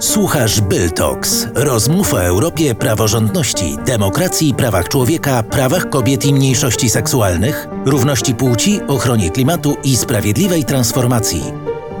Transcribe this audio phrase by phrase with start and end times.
[0.00, 1.46] Słuchasz Byltox.
[1.54, 9.30] Rozmów o Europie, praworządności, demokracji, prawach człowieka, prawach kobiet i mniejszości seksualnych, równości płci, ochronie
[9.30, 11.42] klimatu i sprawiedliwej transformacji.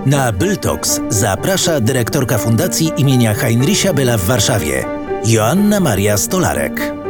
[0.06, 4.84] Na Byltox zaprasza dyrektorka Fundacji imienia Heinricha Byla w Warszawie,
[5.26, 7.05] Joanna Maria Stolarek.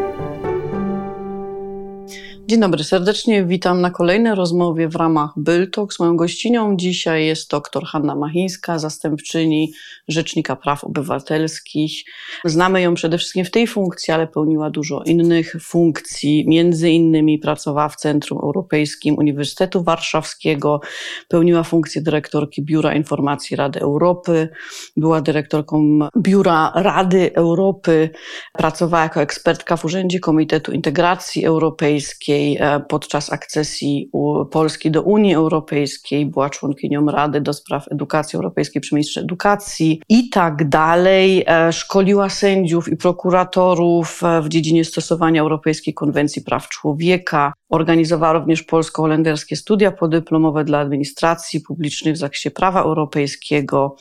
[2.48, 5.98] Dzień dobry, serdecznie witam na kolejnej rozmowie w ramach Byltox.
[5.98, 9.72] Moją gościnią dzisiaj jest dr Hanna Machińska, zastępczyni
[10.08, 12.04] Rzecznika Praw Obywatelskich.
[12.44, 16.44] Znamy ją przede wszystkim w tej funkcji, ale pełniła dużo innych funkcji.
[16.48, 20.80] Między innymi pracowała w Centrum Europejskim Uniwersytetu Warszawskiego,
[21.28, 24.48] pełniła funkcję dyrektorki Biura Informacji Rady Europy,
[24.96, 28.10] była dyrektorką Biura Rady Europy,
[28.52, 34.10] pracowała jako ekspertka w Urzędzie Komitetu Integracji Europejskiej, E, podczas akcesji
[34.50, 40.28] Polski do Unii Europejskiej, była członkinią Rady do Spraw Edukacji Europejskiej przy ministrze edukacji i
[40.30, 41.44] tak dalej.
[41.46, 47.52] E, szkoliła sędziów i prokuratorów e, w dziedzinie stosowania Europejskiej Konwencji Praw Człowieka.
[47.68, 53.96] Organizowała również polsko-holenderskie studia podyplomowe dla administracji publicznej w zakresie prawa europejskiego.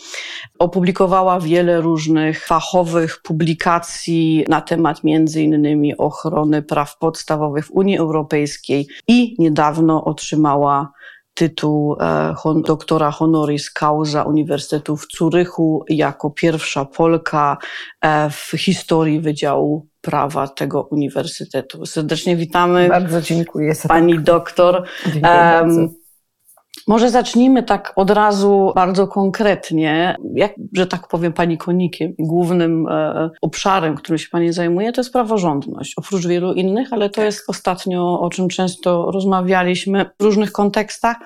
[0.59, 5.03] Opublikowała wiele różnych fachowych publikacji na temat
[5.35, 10.91] innymi ochrony praw podstawowych w Unii Europejskiej i niedawno otrzymała
[11.35, 17.57] tytuł e, hon, doktora honoris causa Uniwersytetu w Curychu jako pierwsza Polka
[18.01, 21.85] e, w historii Wydziału Prawa tego Uniwersytetu.
[21.85, 22.89] Serdecznie witamy.
[22.89, 23.73] Bardzo dziękuję.
[23.87, 24.83] Pani doktor.
[25.05, 25.89] Dziękuję um,
[26.87, 30.15] może zacznijmy tak od razu bardzo konkretnie.
[30.35, 35.01] Jak, że tak powiem, pani konikiem i głównym e, obszarem, którym się pani zajmuje, to
[35.01, 35.93] jest praworządność.
[35.97, 41.17] Oprócz wielu innych, ale to jest ostatnio, o czym często rozmawialiśmy w różnych kontekstach.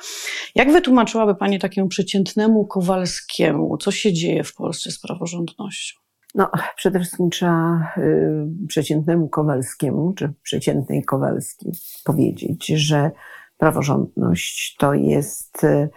[0.56, 6.09] Jak wytłumaczyłaby pani takiemu przeciętnemu Kowalskiemu, co się dzieje w Polsce z praworządnością?
[6.36, 11.72] No, przede wszystkim trzeba y, przeciętnemu Kowalskiemu, czy przeciętnej Kowalskiej
[12.04, 13.12] powiedzieć, że
[13.58, 15.90] praworządność to jest y,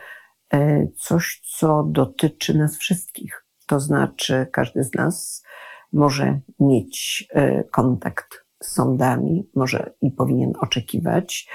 [0.54, 3.44] y, coś, co dotyczy nas wszystkich.
[3.66, 5.44] To znaczy, każdy z nas
[5.92, 7.28] może mieć
[7.71, 11.48] kontakt z sądami, może i powinien oczekiwać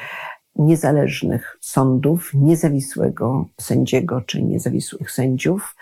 [0.55, 5.75] niezależnych sądów, niezawisłego sędziego czy niezawisłych sędziów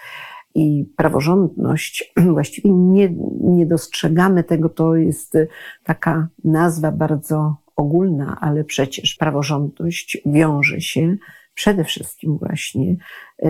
[0.55, 3.09] i praworządność, właściwie nie,
[3.41, 5.38] nie dostrzegamy tego, to jest
[5.83, 11.17] taka nazwa bardzo ogólna, ale przecież praworządność wiąże się
[11.53, 12.95] przede wszystkim właśnie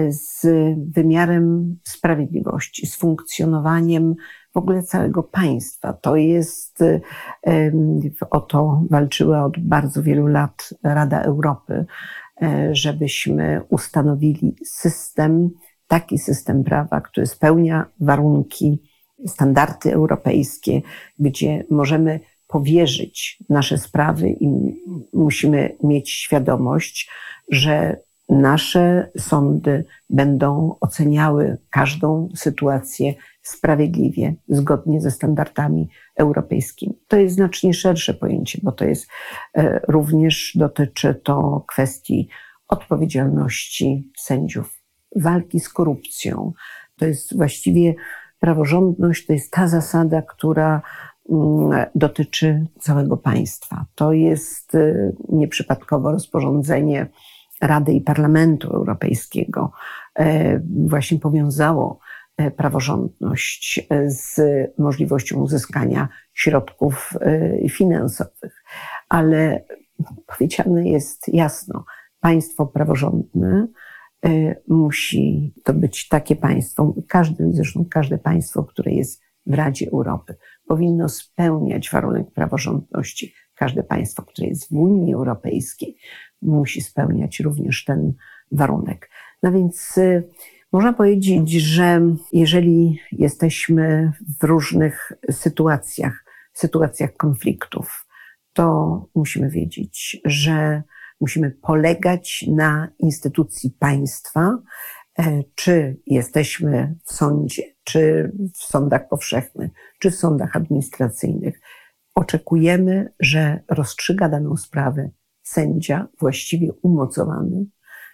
[0.09, 0.47] z
[0.95, 4.15] wymiarem sprawiedliwości, z funkcjonowaniem
[4.53, 5.93] w ogóle całego państwa.
[5.93, 6.79] To jest,
[8.29, 11.85] o to walczyła od bardzo wielu lat Rada Europy,
[12.41, 15.49] e, żebyśmy ustanowili system
[15.95, 18.81] taki system prawa, który spełnia warunki,
[19.27, 20.81] standardy europejskie,
[21.19, 24.47] gdzie możemy powierzyć nasze sprawy i
[25.13, 27.09] musimy mieć świadomość,
[27.51, 27.97] że
[28.29, 36.93] nasze sądy będą oceniały każdą sytuację sprawiedliwie, zgodnie ze standardami europejskimi.
[37.07, 39.07] To jest znacznie szersze pojęcie, bo to jest
[39.57, 42.29] e, również dotyczy to kwestii
[42.67, 44.74] odpowiedzialności sędziów
[45.15, 46.53] walki z korupcją.
[46.95, 47.95] To jest właściwie
[48.39, 50.81] praworządność, to jest ta zasada, która
[51.29, 53.85] mm, dotyczy całego państwa.
[53.95, 57.07] To jest y, nieprzypadkowo rozporządzenie
[57.61, 59.71] Rady i Parlamentu Europejskiego.
[60.19, 61.99] E, właśnie powiązało
[62.37, 64.39] e, praworządność e, z
[64.77, 67.13] możliwością uzyskania środków
[67.69, 68.63] finansowych.
[69.09, 69.63] Ale
[70.27, 71.85] powiedziane jest jasno,
[72.19, 73.67] państwo praworządne
[74.67, 80.35] musi to być takie państwo, każde, zresztą każde państwo, które jest w Radzie Europy,
[80.67, 83.33] powinno spełniać warunek praworządności.
[83.55, 85.97] Każde państwo, które jest w Unii Europejskiej,
[86.41, 88.13] musi spełniać również ten
[88.51, 89.09] warunek.
[89.43, 90.23] No więc e,
[90.71, 92.01] można powiedzieć, że
[92.33, 98.07] jeżeli jesteśmy w różnych sytuacjach, sytuacjach konfliktów,
[98.53, 100.83] to musimy wiedzieć, że
[101.21, 104.57] Musimy polegać na instytucji państwa,
[105.19, 111.59] e, czy jesteśmy w sądzie, czy w sądach powszechnych, czy w sądach administracyjnych.
[112.15, 115.09] Oczekujemy, że rozstrzyga daną sprawę
[115.43, 117.65] sędzia właściwie umocowany,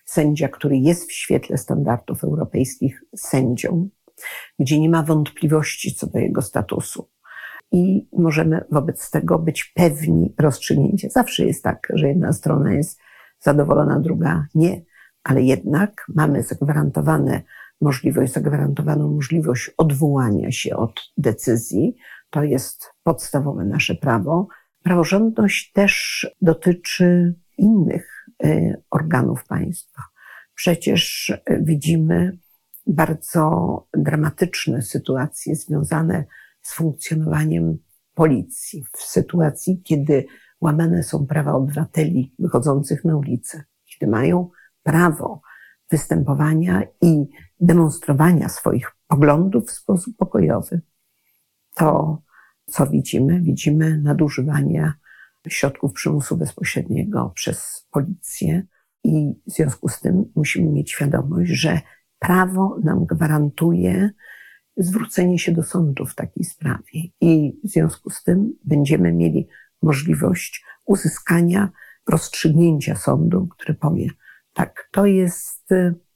[0.06, 3.90] sędzia, który jest w świetle standardów europejskich sędzią,
[4.60, 7.10] gdzie nie ma wątpliwości co do jego statusu
[7.72, 11.10] i możemy wobec tego być pewni rozstrzygnięcia.
[11.10, 13.00] Zawsze jest tak, że jedna strona jest
[13.40, 14.82] zadowolona, druga nie,
[15.24, 17.42] ale jednak mamy zagwarantowane
[17.82, 21.96] możliwość, zagwarantowaną możliwość odwołania się od decyzji.
[22.30, 24.48] To jest podstawowe nasze prawo.
[24.84, 30.02] Praworządność też dotyczy innych y, organów państwa.
[30.56, 32.38] Przecież y, widzimy
[32.88, 37.78] bardzo dramatyczne sytuacje związane z funkcjonowaniem
[38.14, 40.26] policji w sytuacji, kiedy
[40.62, 44.50] łamane są prawa obywateli wychodzących na ulicę, kiedy mają
[44.84, 45.42] prawo
[45.90, 47.26] występowania i
[47.60, 50.82] demonstrowania swoich poglądów w sposób pokojowy.
[51.76, 52.22] To,
[52.66, 54.94] co widzimy, widzimy nadużywanie
[55.48, 58.64] środków przymusu bezpośredniego przez policję
[59.04, 61.82] i w związku z tym musimy mieć świadomość, że
[62.20, 64.10] prawo nam gwarantuje
[64.84, 69.48] zwrócenie się do sądu w takiej sprawie i w związku z tym będziemy mieli
[69.82, 71.70] możliwość uzyskania
[72.10, 74.08] rozstrzygnięcia sądu, który powie,
[74.54, 75.70] tak, to jest,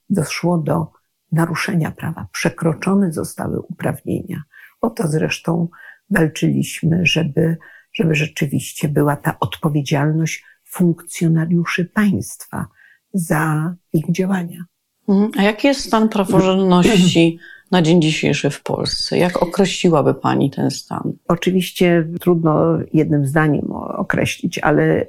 [0.09, 0.91] doszło do
[1.31, 4.43] naruszenia prawa, przekroczone zostały uprawnienia.
[4.81, 5.67] O to zresztą
[6.09, 7.57] walczyliśmy, żeby,
[7.93, 12.67] żeby rzeczywiście była ta odpowiedzialność funkcjonariuszy państwa
[13.13, 14.65] za ich działania.
[15.07, 15.31] Mhm.
[15.37, 17.39] A jaki jest stan praworządności
[17.71, 19.17] na dzień dzisiejszy w Polsce?
[19.17, 21.13] Jak określiłaby Pani ten stan?
[21.27, 25.07] Oczywiście trudno jednym zdaniem określić, ale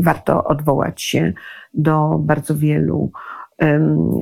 [0.00, 1.32] warto odwołać się
[1.74, 3.10] do bardzo wielu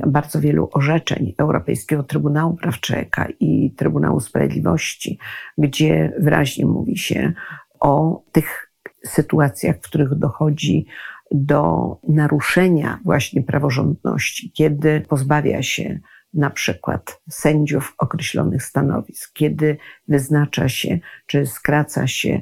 [0.07, 5.19] bardzo wielu orzeczeń Europejskiego Trybunału Praw Człowieka i Trybunału Sprawiedliwości,
[5.57, 7.33] gdzie wyraźnie mówi się
[7.79, 8.71] o tych
[9.05, 10.85] sytuacjach, w których dochodzi
[11.31, 15.99] do naruszenia właśnie praworządności, kiedy pozbawia się
[16.33, 22.41] na przykład sędziów określonych stanowisk, kiedy wyznacza się czy skraca się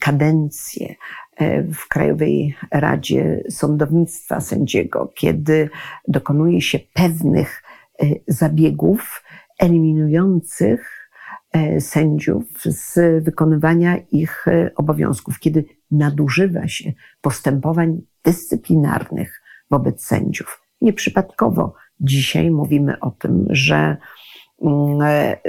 [0.00, 0.94] kadencje
[1.36, 5.70] e, w Krajowej Radzie Sądownictwa Sędziego, kiedy
[6.08, 7.62] dokonuje się pewnych
[8.02, 9.22] e, zabiegów
[9.58, 11.10] eliminujących
[11.52, 14.46] e, sędziów z wykonywania ich
[14.76, 20.62] obowiązków, kiedy nadużywa się postępowań dyscyplinarnych wobec sędziów.
[20.80, 23.96] Nieprzypadkowo dzisiaj mówimy o tym, że
[24.62, 24.98] mm,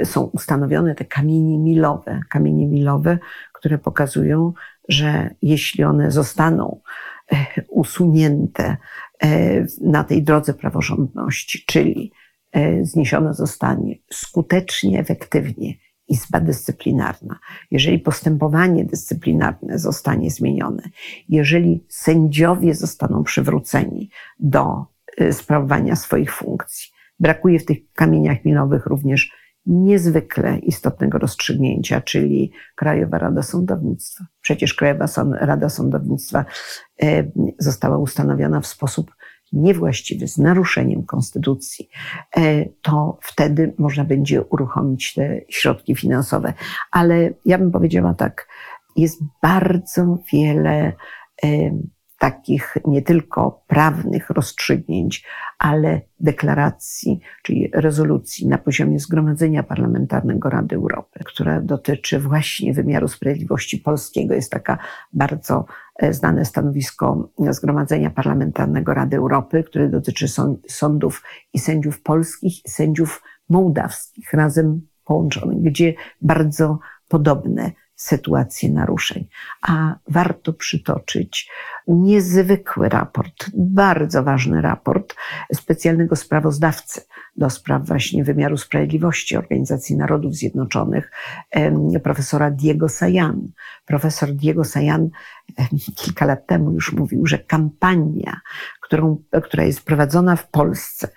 [0.04, 3.18] są ustanowione te kamienie milowe, kamienie milowe,
[3.52, 4.52] które pokazują,
[4.88, 6.80] że jeśli one zostaną
[7.32, 7.36] e,
[7.68, 8.76] usunięte
[9.22, 12.12] e, na tej drodze praworządności, czyli
[12.52, 15.74] e, zniesione zostanie skutecznie, efektywnie
[16.08, 17.38] Izba Dyscyplinarna,
[17.70, 20.82] jeżeli postępowanie dyscyplinarne zostanie zmienione,
[21.28, 24.95] jeżeli sędziowie zostaną przywróceni do
[25.32, 26.90] sprawowania swoich funkcji,
[27.20, 29.30] brakuje w tych kamieniach milowych również
[29.66, 34.24] niezwykle istotnego rozstrzygnięcia, czyli Krajowa Rada Sądownictwa.
[34.40, 35.06] Przecież Krajowa
[35.40, 36.44] Rada Sądownictwa
[37.02, 37.24] e,
[37.58, 39.14] została ustanowiona w sposób
[39.52, 41.88] niewłaściwy, z naruszeniem konstytucji,
[42.36, 46.52] e, to wtedy można będzie uruchomić te środki finansowe.
[46.90, 48.48] Ale ja bym powiedziała tak,
[48.96, 50.92] jest bardzo wiele
[52.18, 55.24] takich nie tylko prawnych rozstrzygnięć,
[55.58, 63.78] ale deklaracji, czyli rezolucji na poziomie Zgromadzenia Parlamentarnego Rady Europy, która dotyczy właśnie wymiaru sprawiedliwości
[63.78, 64.34] polskiego.
[64.34, 64.78] Jest taka
[65.12, 65.64] bardzo
[65.96, 70.26] e, znane stanowisko Zgromadzenia Parlamentarnego Rady Europy, które dotyczy
[70.68, 71.22] sądów
[71.52, 79.28] i sędziów polskich i sędziów mołdawskich razem połączonych, gdzie bardzo podobne sytuacje naruszeń.
[79.62, 81.50] A warto przytoczyć
[81.88, 85.14] niezwykły raport, bardzo ważny raport
[85.54, 87.00] specjalnego sprawozdawcy
[87.36, 91.10] do spraw właśnie wymiaru sprawiedliwości Organizacji Narodów Zjednoczonych,
[92.02, 93.48] profesora Diego Sayan.
[93.86, 95.10] Profesor Diego Sayan
[95.96, 98.40] kilka lat temu już mówił, że kampania,
[98.80, 101.08] którą, która jest prowadzona w Polsce,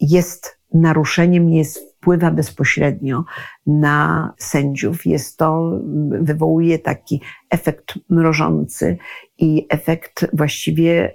[0.00, 3.24] jest naruszeniem, jest wpływa bezpośrednio
[3.66, 5.06] na sędziów.
[5.06, 5.80] Jest to,
[6.10, 8.98] wywołuje taki efekt mrożący
[9.38, 11.14] i efekt właściwie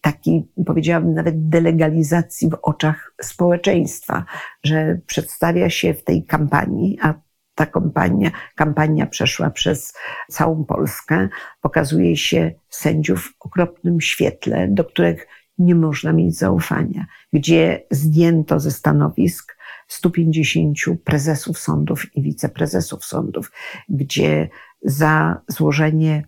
[0.00, 4.24] taki, powiedziałabym, nawet delegalizacji w oczach społeczeństwa,
[4.64, 7.14] że przedstawia się w tej kampanii, a
[7.54, 9.94] ta kampania, kampania przeszła przez
[10.30, 11.28] całą Polskę,
[11.60, 15.26] pokazuje się sędziów w okropnym świetle, do których
[15.58, 19.53] nie można mieć zaufania, gdzie zdjęto ze stanowisk
[19.94, 23.52] 150 prezesów sądów i wiceprezesów sądów,
[23.88, 24.48] gdzie
[24.82, 26.24] za złożenie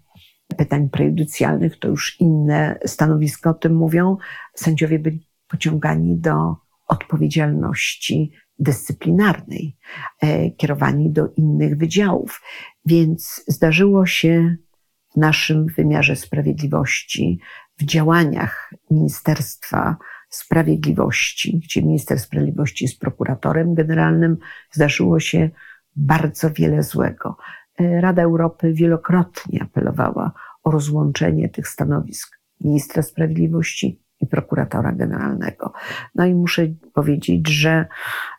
[0.57, 4.17] pytań prejudycjalnych, to już inne stanowiska o tym mówią,
[4.55, 6.57] sędziowie byli pociągani do
[6.89, 9.77] odpowiedzialności dyscyplinarnej,
[10.23, 12.43] e, kierowani do innych wydziałów.
[12.85, 14.57] Więc zdarzyło się
[15.15, 17.41] w naszym wymiarze sprawiedliwości,
[17.79, 19.97] w działaniach Ministerstwa
[20.29, 24.37] Sprawiedliwości, gdzie minister sprawiedliwości jest prokuratorem generalnym,
[24.73, 25.51] zdarzyło się
[25.97, 27.37] bardzo wiele złego.
[27.79, 35.73] Rada Europy wielokrotnie apelowała o rozłączenie tych stanowisk ministra sprawiedliwości i prokuratora generalnego.
[36.15, 37.87] No i muszę powiedzieć, że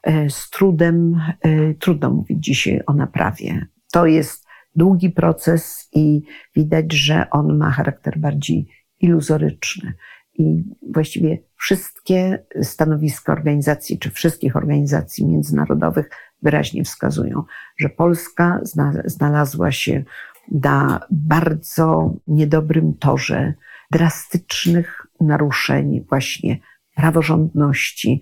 [0.03, 3.65] e, z trudem, e, trudno mówić dzisiaj o naprawie.
[3.91, 6.22] To jest długi proces i
[6.56, 8.67] widać, że on ma charakter bardziej
[9.00, 9.94] iluzoryczny.
[10.38, 10.63] I
[10.94, 16.10] właściwie wszystkie stanowiska organizacji, czy wszystkich organizacji międzynarodowych
[16.41, 17.44] wyraźnie wskazują,
[17.79, 18.60] że Polska
[19.06, 20.03] znalazła się
[20.51, 23.53] na bardzo niedobrym torze
[23.91, 26.58] drastycznych naruszeń właśnie
[26.96, 28.22] praworządności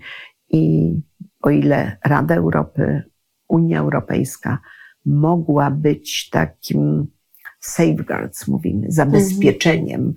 [0.49, 0.93] i
[1.41, 3.03] o ile Rada Europy,
[3.47, 4.59] Unia Europejska
[5.05, 7.07] mogła być takim
[7.59, 10.13] safeguards, mówimy, zabezpieczeniem,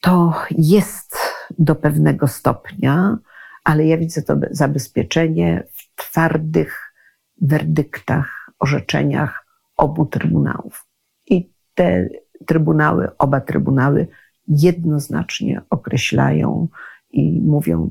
[0.00, 1.16] to jest
[1.58, 3.18] do pewnego stopnia,
[3.64, 6.92] ale ja widzę to zabezpieczenie w twardych
[7.40, 10.86] werdyktach, orzeczeniach obu trybunałów.
[11.26, 12.08] I te
[12.46, 14.08] trybunały, oba trybunały
[14.48, 16.68] jednoznacznie określają
[17.10, 17.90] i mówią,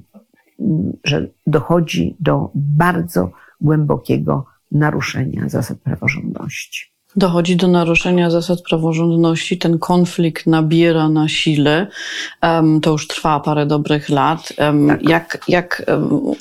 [1.04, 3.32] że dochodzi do bardzo
[3.62, 11.88] głębokiego naruszenia zasad praworządności dochodzi do naruszenia zasad praworządności, ten konflikt nabiera na sile.
[12.81, 14.53] To już trwa parę dobrych lat.
[14.88, 15.10] Tak.
[15.10, 15.84] Jak, jak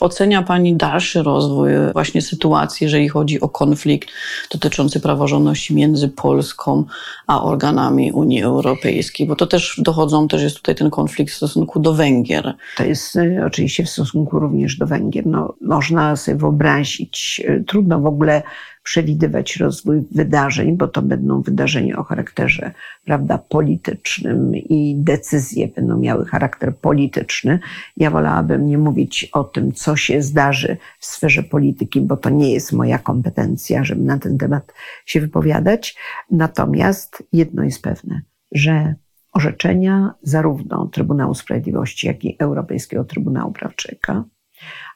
[0.00, 4.08] ocenia Pani dalszy rozwój właśnie sytuacji, jeżeli chodzi o konflikt
[4.52, 6.84] dotyczący praworządności między Polską
[7.26, 9.26] a organami Unii Europejskiej?
[9.26, 12.54] Bo to też dochodzą, też jest tutaj ten konflikt w stosunku do Węgier.
[12.76, 15.26] To jest y, oczywiście w stosunku również do Węgier.
[15.26, 18.42] No, można sobie wyobrazić, y, trudno w ogóle
[18.84, 22.72] przewidywać rozwój wydarzeń, bo to będą wydarzenia o charakterze
[23.04, 27.58] prawda, politycznym i decyzje będą miały charakter polityczny.
[27.96, 32.52] Ja wolałabym nie mówić o tym, co się zdarzy w sferze polityki, bo to nie
[32.52, 34.72] jest moja kompetencja, żeby na ten temat
[35.06, 35.96] się wypowiadać.
[36.30, 38.20] Natomiast jedno jest pewne,
[38.52, 38.94] że
[39.32, 44.24] orzeczenia zarówno Trybunału Sprawiedliwości, jak i Europejskiego Trybunału Praw Człowieka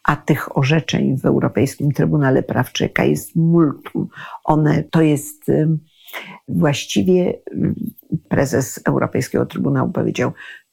[0.05, 4.09] a tych orzeczeń w Europejskim Trybunale Praw Człowieka jest multum.
[4.45, 5.45] One to jest
[6.49, 7.35] właściwie
[8.29, 10.33] prezes Europejskiego Trybunału powiedział,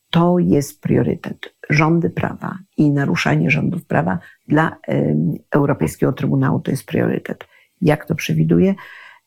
[0.09, 1.55] to jest priorytet.
[1.69, 4.77] Rządy prawa i naruszanie rządów prawa dla
[5.51, 7.47] Europejskiego Trybunału to jest priorytet.
[7.81, 8.75] Jak to przewiduje?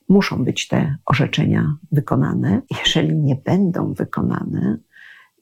[0.09, 2.63] Muszą być te orzeczenia wykonane.
[2.85, 4.79] Jeżeli nie będą wykonane,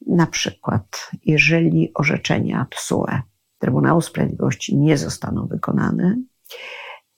[0.06, 3.22] na przykład, jeżeli orzeczenia TSUE
[3.58, 6.22] Trybunału Sprawiedliwości nie zostaną wykonane,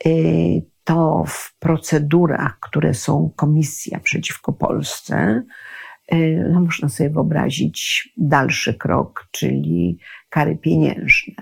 [0.06, 5.42] y, to w procedurach, które są komisja przeciwko Polsce,
[6.12, 9.98] y, no można sobie wyobrazić dalszy krok, czyli
[10.30, 11.34] kary pieniężne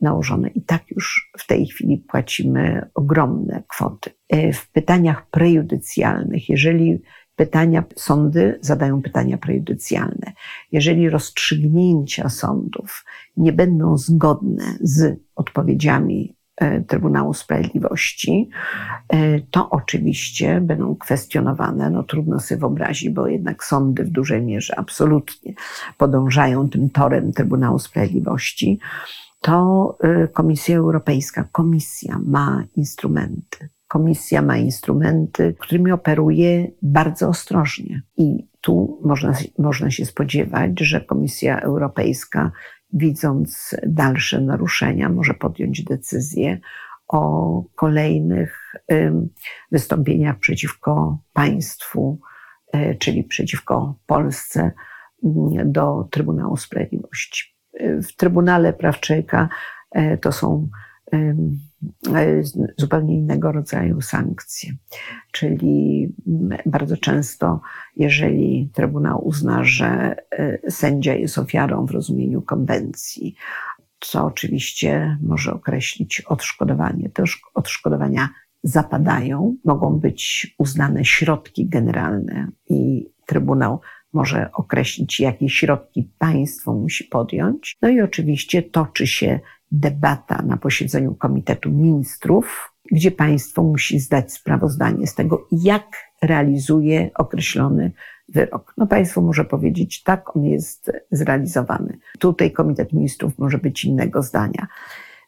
[0.00, 0.48] nałożone.
[0.48, 4.10] I tak już w tej chwili płacimy ogromne kwoty.
[4.34, 7.02] Y, w pytaniach prejudycjalnych, jeżeli
[7.40, 10.32] pytania, sądy zadają pytania prejudycjalne.
[10.72, 13.04] Jeżeli rozstrzygnięcia sądów
[13.36, 18.48] nie będą zgodne z odpowiedziami e, Trybunału Sprawiedliwości,
[19.08, 21.90] e, to oczywiście będą kwestionowane.
[21.90, 25.54] No trudno sobie wyobrazić, bo jednak sądy w dużej mierze absolutnie
[25.98, 28.78] podążają tym torem Trybunału Sprawiedliwości.
[29.40, 38.02] To e, Komisja Europejska, komisja ma instrumenty Komisja ma instrumenty, którymi operuje bardzo ostrożnie.
[38.16, 42.52] I tu można, można się spodziewać, że Komisja Europejska,
[42.92, 46.58] widząc dalsze naruszenia, może podjąć decyzję
[47.08, 48.74] o kolejnych
[49.72, 52.20] wystąpieniach przeciwko państwu,
[52.72, 54.72] e, czyli przeciwko Polsce
[55.64, 57.56] do Trybunału Sprawiedliwości.
[57.80, 59.48] W Trybunale Praw Człowieka
[59.90, 60.68] e, to są
[61.12, 61.34] E,
[62.78, 64.72] zupełnie innego rodzaju sankcje.
[65.32, 66.08] Czyli
[66.66, 67.60] bardzo często,
[67.96, 73.34] jeżeli Trybunał uzna, że e, sędzia jest ofiarą w rozumieniu konwencji,
[74.00, 77.10] co oczywiście może określić odszkodowanie.
[77.10, 78.28] Te odszkodowania
[78.62, 83.80] zapadają, mogą być uznane środki generalne i Trybunał
[84.12, 87.76] może określić, jakie środki państwo musi podjąć.
[87.82, 89.40] No i oczywiście toczy się
[89.70, 95.86] debata na posiedzeniu Komitetu Ministrów, gdzie państwo musi zdać sprawozdanie z tego, jak
[96.22, 97.92] realizuje określony
[98.28, 98.74] wyrok.
[98.76, 101.98] No państwo może powiedzieć, tak, on jest zrealizowany.
[102.18, 104.66] Tutaj Komitet Ministrów może być innego zdania.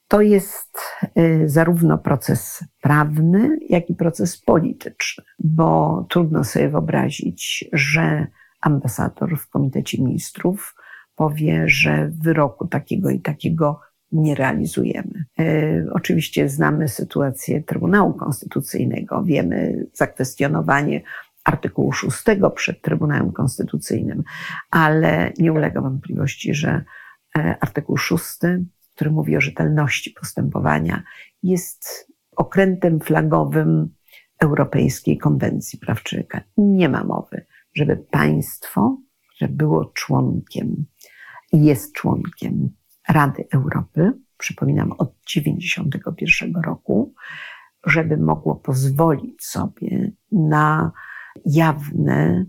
[0.09, 0.79] To jest
[1.19, 8.27] y, zarówno proces prawny, jak i proces polityczny, bo trudno sobie wyobrazić, że
[8.61, 10.75] ambasador w Komitecie Ministrów
[11.15, 13.81] powie, że wyroku takiego i takiego
[14.13, 15.25] nie realizujemy.
[15.39, 21.03] E, oczywiście znamy sytuację Trybunału Konstytucyjnego, wiemy zakwestionowanie
[21.45, 22.17] artykułu 6
[22.55, 24.23] przed Trybunałem Konstytucyjnym,
[24.71, 26.85] ale nie ulega wątpliwości, że
[27.39, 28.39] e, artykuł 6,
[28.95, 31.03] który mówi o rzetelności postępowania,
[31.43, 33.95] jest okrętem flagowym
[34.39, 36.41] Europejskiej Konwencji Praw Człowieka.
[36.57, 38.99] Nie ma mowy, żeby państwo,
[39.37, 40.87] które było członkiem
[41.53, 42.71] jest członkiem
[43.09, 47.15] Rady Europy, przypominam od 1991 roku,
[47.87, 50.93] żeby mogło pozwolić sobie na
[51.47, 52.45] jawne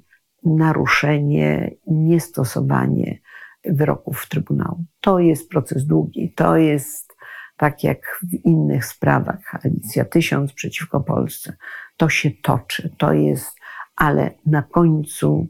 [0.45, 3.19] naruszenie, niestosowanie
[3.65, 4.85] wyroków Trybunału.
[5.01, 7.13] To jest proces długi, to jest
[7.57, 11.57] tak jak w innych sprawach, Alicja Tysiąc przeciwko Polsce.
[11.97, 13.59] To się toczy, to jest,
[13.95, 15.47] ale na końcu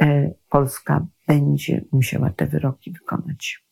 [0.00, 3.65] e, Polska będzie musiała te wyroki wykonać.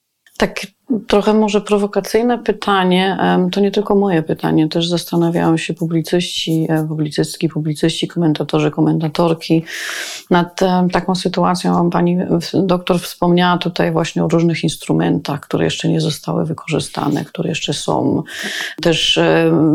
[0.44, 0.60] Tak
[1.06, 3.18] Trochę może prowokacyjne pytanie,
[3.52, 9.64] to nie tylko moje pytanie, też zastanawiają się publicyści, e, publicystki, publicyści, komentatorzy, komentatorki
[10.30, 10.60] nad
[10.92, 11.90] taką sytuacją.
[11.90, 12.18] Pani
[12.54, 18.22] doktor wspomniała tutaj właśnie o różnych instrumentach, które jeszcze nie zostały wykorzystane, które jeszcze są.
[18.82, 19.20] Też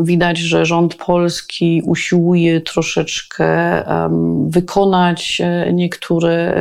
[0.03, 3.49] widać, że rząd polski usiłuje troszeczkę
[4.47, 6.53] wykonać e, niektóre,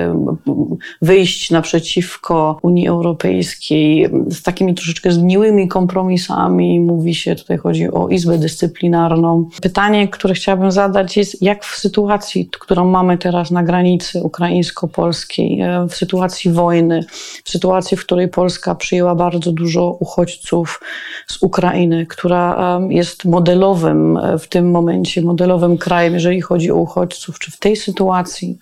[1.02, 6.80] wyjść naprzeciwko Unii Europejskiej z takimi troszeczkę zgniłymi kompromisami.
[6.80, 9.48] Mówi się, tutaj chodzi o Izbę Dyscyplinarną.
[9.62, 15.86] Pytanie, które chciałabym zadać jest, jak w sytuacji, którą mamy teraz na granicy ukraińsko-polskiej, e,
[15.88, 17.00] w sytuacji wojny,
[17.44, 20.80] w sytuacji, w której Polska przyjęła bardzo dużo uchodźców
[21.26, 27.38] z Ukrainy, która jest modelowym e, w tym momencie, modelowym krajem, jeżeli chodzi o uchodźców,
[27.38, 28.58] czy w tej sytuacji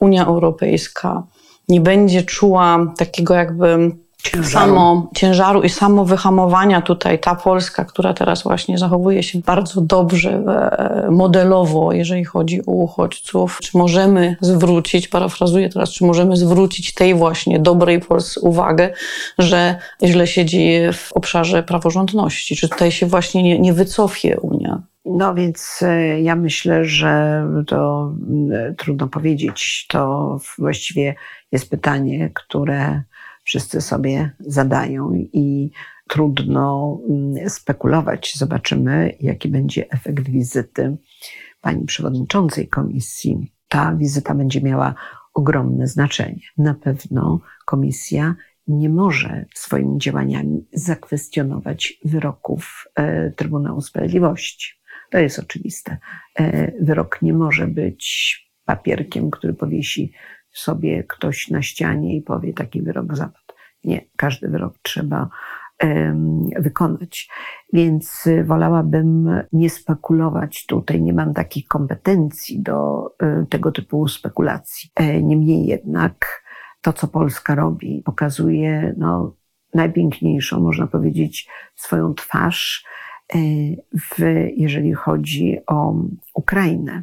[0.00, 1.22] Unia Europejska
[1.68, 3.90] nie będzie czuła takiego jakby
[4.22, 4.48] ciężaru.
[4.50, 10.30] samo ciężaru i samo wyhamowania tutaj ta Polska, która teraz właśnie zachowuje się bardzo dobrze,
[10.30, 13.58] e, modelowo, jeżeli chodzi o uchodźców.
[13.62, 18.92] Czy możemy zwrócić, parafrazuję teraz, czy możemy zwrócić tej właśnie dobrej Polsce uwagę,
[19.38, 22.56] że źle się dzieje w obszarze praworządności?
[22.56, 24.82] Czy tutaj się właśnie nie, nie wycofie Unia?
[25.04, 28.12] No więc e, ja myślę, że to
[28.52, 29.86] e, trudno powiedzieć.
[29.88, 31.14] To właściwie
[31.52, 33.02] jest pytanie, które
[33.50, 35.70] wszyscy sobie zadają i
[36.08, 38.34] trudno mm, spekulować.
[38.36, 40.96] Zobaczymy, jaki będzie efekt wizyty
[41.60, 43.52] pani przewodniczącej komisji.
[43.68, 44.94] Ta wizyta będzie miała
[45.34, 46.40] ogromne znaczenie.
[46.58, 48.34] Na pewno komisja
[48.66, 54.74] nie może swoimi działaniami zakwestionować wyroków e, Trybunału Sprawiedliwości.
[55.10, 55.98] To jest oczywiste.
[56.38, 60.12] E, wyrok nie może być papierkiem, który powiesi
[60.52, 63.39] sobie ktoś na ścianie i powie, taki wyrok zapadł.
[63.84, 65.28] Nie, każdy wyrok trzeba
[66.58, 67.28] wykonać.
[67.72, 74.90] Więc wolałabym nie spekulować tutaj, nie mam takich kompetencji do e, tego typu spekulacji.
[74.94, 76.42] E, niemniej jednak
[76.80, 79.36] to, co Polska robi, pokazuje no,
[79.74, 82.84] najpiękniejszą, można powiedzieć, swoją twarz,
[83.34, 83.38] e,
[84.00, 84.18] w,
[84.56, 85.94] jeżeli chodzi o
[86.34, 87.02] Ukrainę.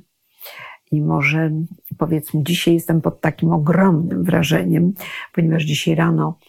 [0.91, 1.52] I może
[1.97, 4.93] powiedzmy, dzisiaj jestem pod takim ogromnym wrażeniem,
[5.34, 6.39] ponieważ dzisiaj rano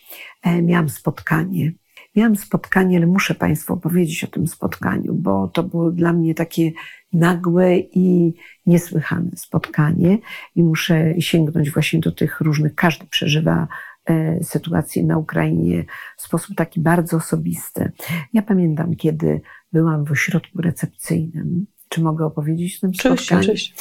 [0.42, 1.72] e, miałam spotkanie.
[2.16, 6.72] Miałam spotkanie, ale muszę Państwu opowiedzieć o tym spotkaniu, bo to było dla mnie takie
[7.12, 8.34] nagłe i
[8.66, 10.18] niesłychane spotkanie
[10.54, 13.68] i muszę sięgnąć właśnie do tych różnych, każdy przeżywa
[14.04, 15.84] e, sytuację na Ukrainie
[16.16, 17.92] w sposób taki bardzo osobisty.
[18.32, 19.40] Ja pamiętam, kiedy
[19.72, 23.40] byłam w ośrodku recepcyjnym czy mogę opowiedzieć o tym spotkaniu?
[23.40, 23.74] Oczywiście.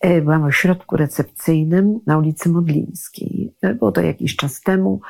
[0.00, 3.54] E, byłam w ośrodku recepcyjnym na ulicy Modlińskiej.
[3.62, 5.00] E, było to jakiś czas temu.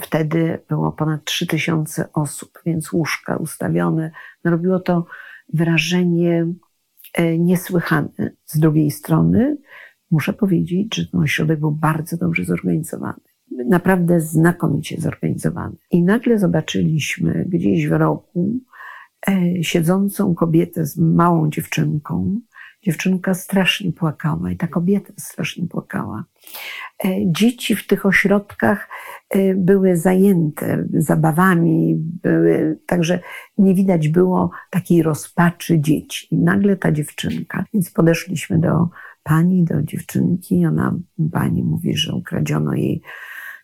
[0.00, 4.10] Wtedy było ponad 3000 osób, więc łóżka ustawione.
[4.44, 5.06] No, robiło to
[5.54, 6.46] wrażenie
[7.14, 8.30] e, niesłychane.
[8.44, 9.56] Z drugiej strony
[10.10, 13.20] muszę powiedzieć, że ten ośrodek był bardzo dobrze zorganizowany.
[13.50, 15.76] Naprawdę znakomicie zorganizowany.
[15.90, 18.60] I nagle zobaczyliśmy gdzieś w roku
[19.62, 22.40] siedzącą kobietę z małą dziewczynką.
[22.82, 26.24] Dziewczynka strasznie płakała i ta kobieta strasznie płakała.
[27.04, 28.88] E, dzieci w tych ośrodkach
[29.30, 33.20] e, były zajęte zabawami, były, także
[33.58, 36.26] nie widać było takiej rozpaczy dzieci.
[36.30, 38.88] I nagle ta dziewczynka, więc podeszliśmy do
[39.22, 40.94] pani, do dziewczynki, ona,
[41.32, 43.02] pani mówi, że ukradziono jej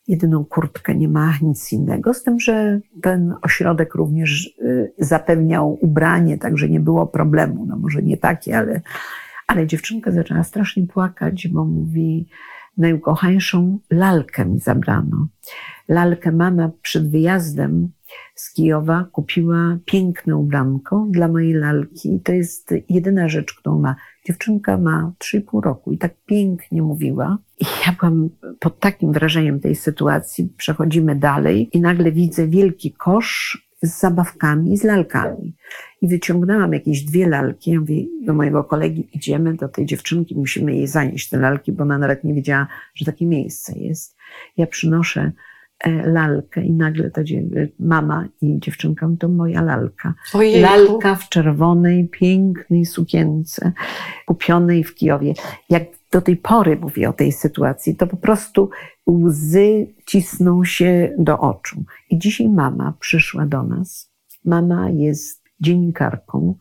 [0.09, 2.15] jedyną kurtkę, nie ma nic innego.
[2.15, 7.67] Z tym, że ten ośrodek również y, zapewniał ubranie, także nie było problemu.
[7.67, 8.81] No może nie takie, ale,
[9.47, 12.29] ale dziewczynka zaczęła strasznie płakać, bo mówi,
[12.77, 15.29] najukochańszą lalkę mi zabrano.
[15.89, 17.93] Lalkę mama przed wyjazdem
[18.35, 22.15] z Kijowa kupiła piękne ubranko dla mojej lalki.
[22.15, 23.97] I to jest jedyna rzecz, którą ma.
[24.27, 27.39] Dziewczynka ma 3,5 roku i tak pięknie mówiła.
[27.61, 28.29] I ja byłam
[28.61, 30.49] pod takim wrażeniem tej sytuacji.
[30.57, 35.55] Przechodzimy dalej i nagle widzę wielki kosz z zabawkami z lalkami.
[36.03, 37.71] I wyciągnęłam jakieś dwie lalki.
[37.71, 41.83] Ja mówię do mojego kolegi, idziemy do tej dziewczynki, musimy jej zanieść te lalki, bo
[41.83, 44.17] ona nawet nie wiedziała, że takie miejsce jest.
[44.57, 45.33] Ja przynoszę
[46.05, 47.23] lalkę i nagle ta
[47.79, 50.15] mama i dziewczynka, to moja lalka.
[50.35, 50.61] Ojejku.
[50.61, 53.73] Lalka w czerwonej, pięknej sukience,
[54.27, 55.35] kupionej w Kijowie.
[55.71, 58.71] Jak do tej pory mówię o tej sytuacji, to po prostu
[59.11, 61.85] łzy cisną się do oczu.
[62.11, 64.13] I dzisiaj mama przyszła do nas.
[64.45, 66.55] Mama jest dziennikarką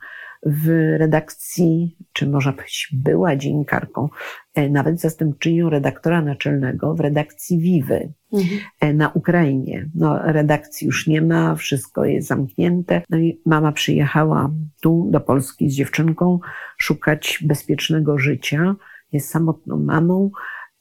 [0.45, 4.09] w redakcji, czy może być była dziennikarką,
[4.53, 8.59] e, nawet zastępczynią redaktora naczelnego w redakcji Wiwy mhm.
[8.79, 9.89] E, na Ukrainie.
[9.95, 13.01] No, redakcji już nie ma, wszystko jest zamknięte.
[13.09, 16.39] No i mama przyjechała tu do Polski z dziewczynką
[16.77, 18.75] szukać bezpiecznego życia.
[19.11, 20.31] Jest samotną mamą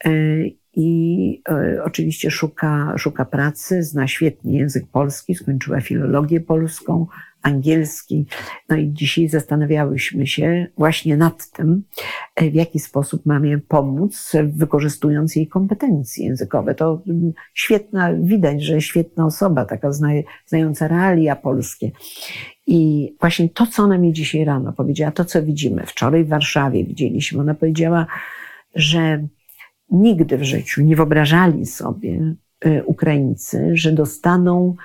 [0.05, 0.11] e,
[0.77, 1.42] i
[1.85, 7.07] oczywiście szuka, szuka pracy, zna świetnie język polski, skończyła filologię polską,
[7.45, 8.27] angielski.
[8.69, 11.83] No i dzisiaj zastanawiałyśmy się właśnie nad tym,
[12.35, 16.75] e, w jaki sposób mamy pomóc, wykorzystując jej kompetencje językowe.
[16.75, 19.89] To mm, świetna, widać, że świetna osoba, taka
[20.47, 21.91] znająca realia polskie.
[22.67, 26.85] I właśnie to, co ona mi dzisiaj rano powiedziała, to, co widzimy, wczoraj w Warszawie
[26.85, 28.07] widzieliśmy, ona powiedziała,
[28.75, 29.27] że
[29.91, 34.77] nigdy w życiu nie wyobrażali sobie e, Ukraińcy, że dostaną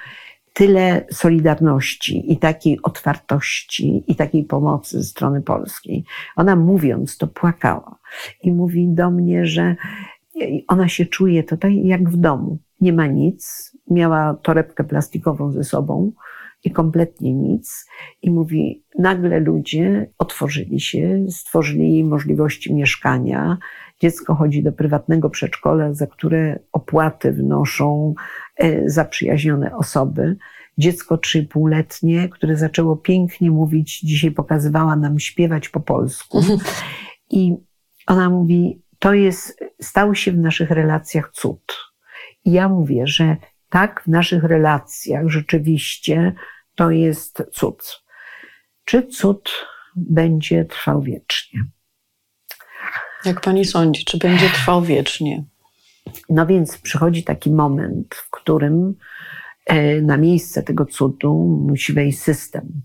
[0.54, 6.04] tyle solidarności i takiej otwartości i takiej pomocy ze strony polskiej.
[6.36, 8.00] Ona mówiąc to płakała
[8.44, 9.76] i mówi do mnie, że
[10.68, 12.58] ona się czuje tutaj jak w domu.
[12.82, 13.72] Nie ma nic.
[13.90, 16.12] Miała torebkę plastikową ze sobą
[16.64, 17.86] i kompletnie nic.
[18.22, 23.58] I mówi, nagle ludzie otworzyli się, stworzyli możliwości mieszkania.
[24.00, 28.14] Dziecko chodzi do prywatnego przedszkola, za które opłaty wnoszą
[28.86, 30.38] zaprzyjaźnione osoby.
[30.78, 36.44] Dziecko trzypółletnie, które zaczęło pięknie mówić, dzisiaj pokazywała nam śpiewać po polsku.
[37.30, 37.56] I
[38.08, 41.78] ona mówi, to jest, stał się w naszych relacjach cud.
[42.46, 43.38] I ja mówię, że
[43.70, 46.34] tak, w naszych relacjach rzeczywiście
[46.76, 48.04] to jest cud.
[48.86, 49.52] Czy cud
[49.96, 51.64] będzie trwał wiecznie?
[53.26, 55.44] Jak pani sądzi, czy będzie trwał wiecznie?
[56.30, 58.96] No więc przychodzi taki moment, w którym
[59.66, 62.82] e, na miejsce tego cudu musi wejść system.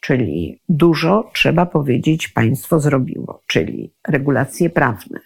[0.00, 5.20] Czyli dużo, trzeba powiedzieć, państwo zrobiło, czyli regulacje prawne,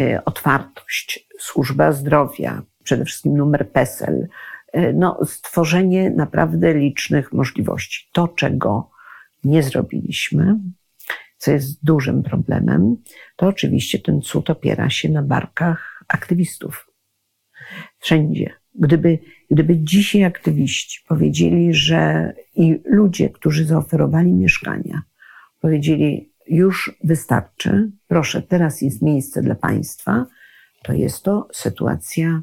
[0.00, 4.28] e, otwartość, służba zdrowia, przede wszystkim numer PESEL,
[4.72, 8.08] e, no, stworzenie naprawdę licznych możliwości.
[8.12, 8.90] To, czego
[9.44, 10.58] nie zrobiliśmy,
[11.38, 12.96] co jest dużym problemem,
[13.36, 16.90] to oczywiście ten cud opiera się na barkach aktywistów.
[17.98, 18.50] Wszędzie.
[18.74, 19.18] Gdyby,
[19.50, 25.02] gdyby dzisiaj aktywiści powiedzieli, że i ludzie, którzy zaoferowali mieszkania,
[25.60, 30.26] powiedzieli, już wystarczy, proszę, teraz jest miejsce dla państwa,
[30.82, 32.42] to jest to sytuacja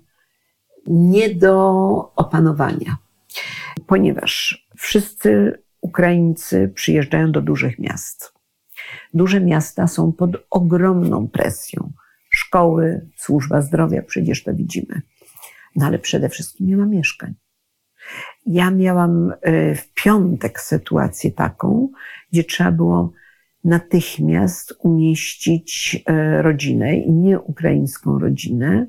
[0.87, 1.61] nie do
[2.15, 2.97] opanowania.
[3.87, 8.34] Ponieważ wszyscy Ukraińcy przyjeżdżają do dużych miast.
[9.13, 11.91] Duże miasta są pod ogromną presją.
[12.29, 15.01] Szkoły, służba zdrowia, przecież to widzimy.
[15.75, 17.33] No ale przede wszystkim nie ma mieszkań.
[18.45, 21.89] Ja miałam e, w piątek sytuację taką,
[22.31, 23.13] gdzie trzeba było
[23.63, 28.87] natychmiast umieścić e, rodzinę i nie ukraińską rodzinę,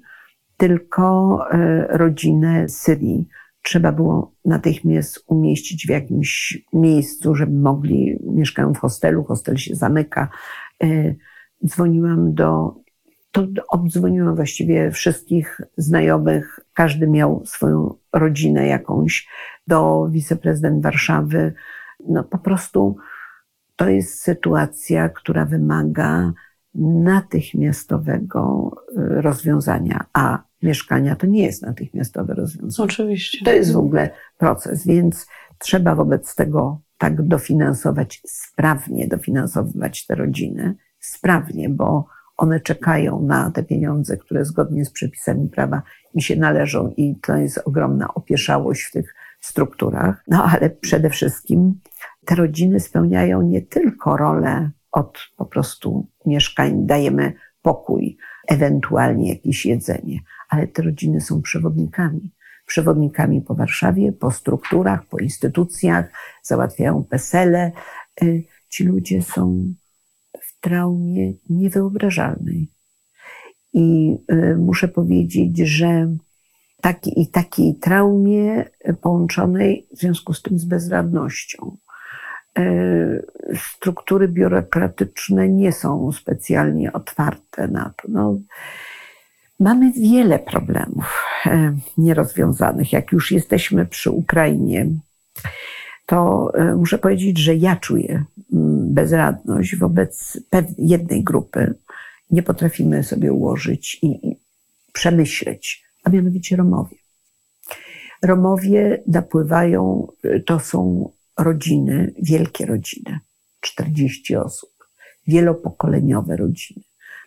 [0.56, 3.28] tylko e, rodzinę Syrii
[3.66, 10.28] trzeba było natychmiast umieścić w jakimś miejscu, żeby mogli, mieszkają w hostelu, hostel się zamyka.
[10.82, 11.14] E,
[11.66, 12.74] dzwoniłam do,
[13.32, 19.28] to obdzwoniłam właściwie wszystkich znajomych, każdy miał swoją rodzinę jakąś,
[19.66, 21.54] do wiceprezydent Warszawy.
[22.08, 22.96] No po prostu
[23.76, 26.32] to jest sytuacja, która wymaga
[26.74, 32.84] natychmiastowego e, rozwiązania, a mieszkania to nie jest natychmiastowe rozwiązanie.
[32.84, 33.44] Oczywiście.
[33.44, 35.26] To jest w ogóle proces, więc
[35.58, 43.62] trzeba wobec tego tak dofinansować, sprawnie dofinansowywać te rodziny, sprawnie, bo one czekają na te
[43.62, 45.82] pieniądze, które zgodnie z przepisami prawa
[46.14, 50.24] im się należą i to jest ogromna opieszałość w tych strukturach.
[50.28, 51.80] No ale przede wszystkim
[52.24, 58.16] te rodziny spełniają nie tylko rolę od po prostu mieszkań, dajemy pokój,
[58.46, 60.20] ewentualnie jakieś jedzenie.
[60.48, 62.32] Ale te rodziny są przewodnikami.
[62.66, 66.06] Przewodnikami po Warszawie, po strukturach, po instytucjach,
[66.42, 67.72] załatwiają pesele.
[68.22, 69.74] Y, ci ludzie są
[70.42, 72.68] w traumie niewyobrażalnej.
[73.72, 76.16] I y, muszę powiedzieć, że
[76.80, 78.64] taki, i takiej traumie
[79.00, 81.76] połączonej w związku z tym z bezradnością.
[82.58, 83.22] E,
[83.56, 88.08] struktury biurokratyczne nie są specjalnie otwarte na to.
[88.08, 88.38] No,
[89.60, 92.92] mamy wiele problemów e, nierozwiązanych.
[92.92, 94.86] Jak już jesteśmy przy Ukrainie,
[96.06, 100.40] to e, muszę powiedzieć, że ja czuję mm, bezradność wobec
[100.78, 101.74] jednej grupy.
[102.30, 104.36] Nie potrafimy sobie ułożyć i
[104.92, 106.96] przemyśleć, a mianowicie Romowie.
[108.22, 110.06] Romowie napływają,
[110.46, 113.18] to są rodziny, wielkie rodziny,
[113.60, 114.70] 40 osób,
[115.26, 116.82] wielopokoleniowe rodziny.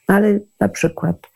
[0.09, 1.27] No ale na przykład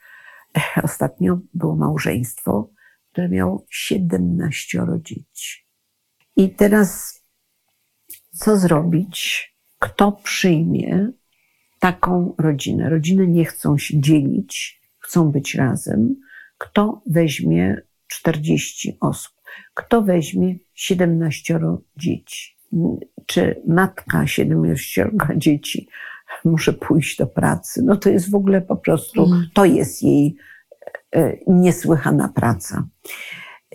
[0.83, 2.69] ostatnio było małżeństwo,
[3.11, 5.65] które miało 17 dzieci.
[6.35, 7.19] I teraz
[8.31, 9.49] co zrobić?
[9.79, 11.11] Kto przyjmie
[11.79, 12.89] taką rodzinę?
[12.89, 16.15] Rodziny nie chcą się dzielić, chcą być razem.
[16.57, 19.33] Kto weźmie 40 osób?
[19.73, 21.59] Kto weźmie 17
[21.97, 22.57] dzieci?
[23.25, 25.87] Czy matka siedmiorga dzieci
[26.45, 27.81] muszę pójść do pracy.
[27.83, 29.47] No to jest w ogóle po prostu, mhm.
[29.53, 30.35] to jest jej
[31.15, 32.87] e, niesłychana praca.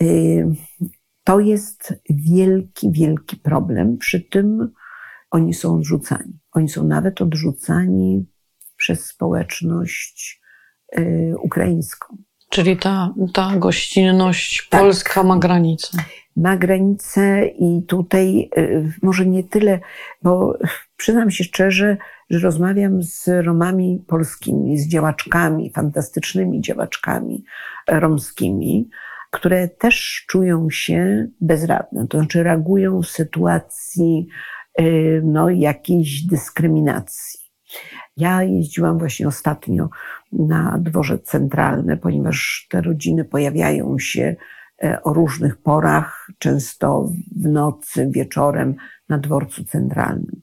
[0.00, 0.04] E,
[1.24, 3.98] to jest wielki, wielki problem.
[3.98, 4.72] Przy tym
[5.30, 6.38] oni są odrzucani.
[6.52, 8.26] Oni są nawet odrzucani
[8.76, 10.42] przez społeczność
[10.92, 11.02] e,
[11.36, 12.16] ukraińską.
[12.50, 14.80] Czyli ta, ta gościnność tak.
[14.80, 15.98] polska ma granicę
[16.38, 19.80] ma granicę i tutaj y, może nie tyle,
[20.22, 20.58] bo
[20.96, 21.96] przyznam się szczerze,
[22.30, 27.44] że rozmawiam z Romami polskimi, z działaczkami, fantastycznymi działaczkami
[27.88, 28.88] romskimi,
[29.30, 34.26] które też czują się bezradne, to znaczy reagują w sytuacji
[34.80, 37.40] y, no, jakiejś dyskryminacji.
[38.18, 39.88] Ja jeździłam właśnie ostatnio
[40.32, 44.36] na dworze centralne, ponieważ te rodziny pojawiają się
[44.82, 48.74] E, o różnych porach, często w nocy, wieczorem
[49.08, 50.42] na dworcu centralnym.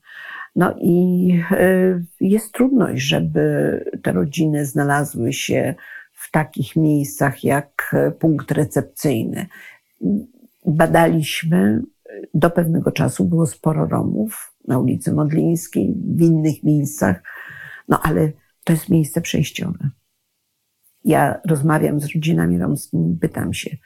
[0.56, 5.76] No i e, jest trudność, żeby te rodziny znalazły się
[6.12, 9.46] w takich miejscach jak punkt recepcyjny.
[10.66, 11.82] Badaliśmy,
[12.34, 17.24] do pewnego czasu było sporo Romów na ulicy Modlińskiej, w innych miejscach,
[17.88, 18.32] no ale
[18.64, 19.90] to jest miejsce przejściowe.
[21.04, 23.78] Ja rozmawiam z rodzinami romskimi, pytam się,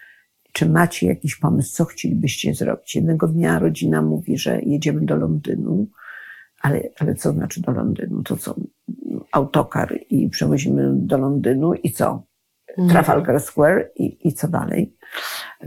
[0.54, 2.96] czy macie jakiś pomysł, co chcielibyście zrobić?
[2.96, 5.88] Jednego dnia rodzina mówi, że jedziemy do Londynu,
[6.62, 8.24] ale, ale co znaczy do Londynu?
[8.24, 8.56] To co?
[9.32, 12.29] Autokar i przewozimy do Londynu i co?
[12.78, 12.90] Mhm.
[12.90, 14.94] Trafalgar Square i, i co dalej?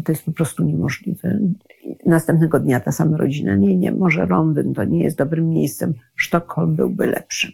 [0.05, 1.39] To jest po prostu niemożliwe.
[2.07, 6.75] Następnego dnia ta sama rodzina, nie, nie, może Londyn to nie jest dobrym miejscem, Sztokholm
[6.75, 7.51] byłby lepszym.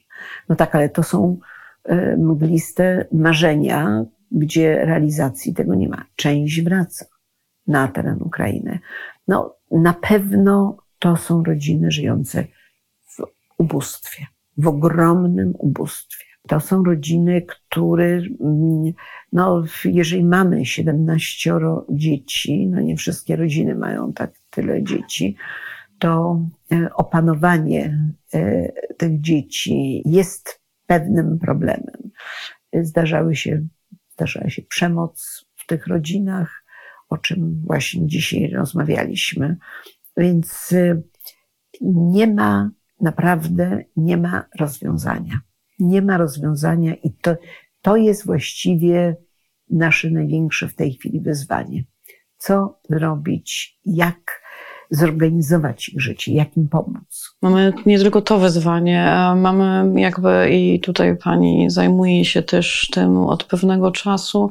[0.48, 1.38] No tak, ale to są
[1.84, 6.04] e, mgliste marzenia, gdzie realizacji tego nie ma.
[6.16, 7.06] Część wraca
[7.66, 8.78] na teren Ukrainy.
[9.28, 12.44] No, na pewno to są rodziny żyjące
[13.06, 13.22] w
[13.58, 14.26] ubóstwie,
[14.58, 16.27] w ogromnym ubóstwie.
[16.48, 18.20] To są rodziny, które,
[19.33, 21.53] no, jeżeli mamy 17
[21.90, 25.37] dzieci, no nie wszystkie rodziny mają tak tyle dzieci,
[25.98, 26.40] to
[26.72, 32.11] e, opanowanie e, tych dzieci jest pewnym problemem.
[32.72, 33.66] Zdarzały się,
[34.12, 36.64] zdarzała się przemoc w tych rodzinach,
[37.09, 39.57] o czym właśnie dzisiaj rozmawialiśmy.
[40.16, 41.03] Więc y,
[41.81, 42.70] nie ma,
[43.01, 45.40] naprawdę nie ma rozwiązania.
[45.78, 47.36] Nie ma rozwiązania i to,
[47.82, 49.16] to jest właściwie
[49.70, 51.84] nasze największe w tej chwili wyzwanie.
[52.36, 54.42] Co zrobić, jak
[54.90, 57.35] zorganizować ich życie, jak im pomóc.
[57.42, 63.44] Mamy nie tylko to wyzwanie, mamy jakby i tutaj pani zajmuje się też tym od
[63.44, 64.51] pewnego czasu,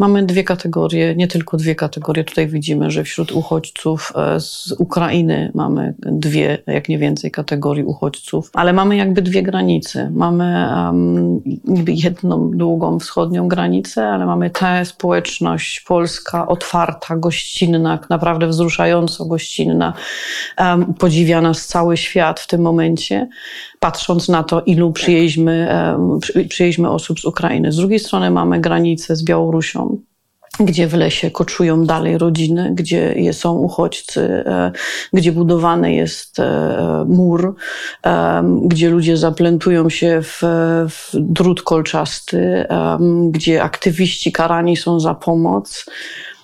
[0.00, 2.24] Mamy dwie kategorie, nie tylko dwie kategorie.
[2.24, 8.50] Tutaj widzimy, że wśród uchodźców e, z Ukrainy mamy dwie, jak nie więcej, kategorii uchodźców,
[8.54, 10.10] ale mamy jakby dwie granice.
[10.14, 11.40] Mamy um,
[11.86, 19.69] jedną długą wschodnią granicę, ale mamy tę społeczność polska otwarta, gościnna, naprawdę wzruszająco gościnna,
[20.58, 23.28] um, podziwiana z cały świat w tym momencie
[23.80, 25.68] patrząc na to, ilu przyjeźdźmy,
[26.48, 27.72] przyjeźdźmy osób z Ukrainy.
[27.72, 29.98] Z drugiej strony mamy granicę z Białorusią,
[30.60, 34.72] gdzie w lesie koczują dalej rodziny, gdzie są uchodźcy, e,
[35.12, 37.54] gdzie budowany jest e, mur,
[38.64, 40.40] gdzie ludzie zaplentują się w,
[40.88, 42.66] w drut kolczasty,
[43.30, 45.86] gdzie aktywiści karani są za pomoc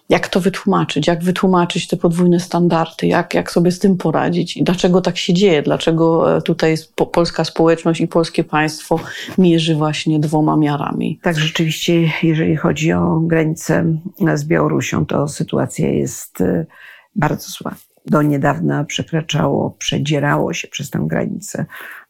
[0.09, 4.65] jak to wytłumaczyć, jak wytłumaczyć te podwójne standardy, jak, jak sobie z tym poradzić i
[4.65, 6.77] dlaczego tak się dzieje, dlaczego e, tutaj
[7.13, 9.01] polska społeczność i polskie państwo
[9.39, 11.21] mierzy właśnie dwoma miarami.
[11.23, 13.99] Tak, rzeczywiście, jeżeli chodzi o granicę
[14.35, 16.67] z Białorusią, to sytuacja jest e,
[17.15, 17.75] bardzo zła.
[18.07, 21.67] Do niedawna przekraczało, przedzierało się przez tę granicę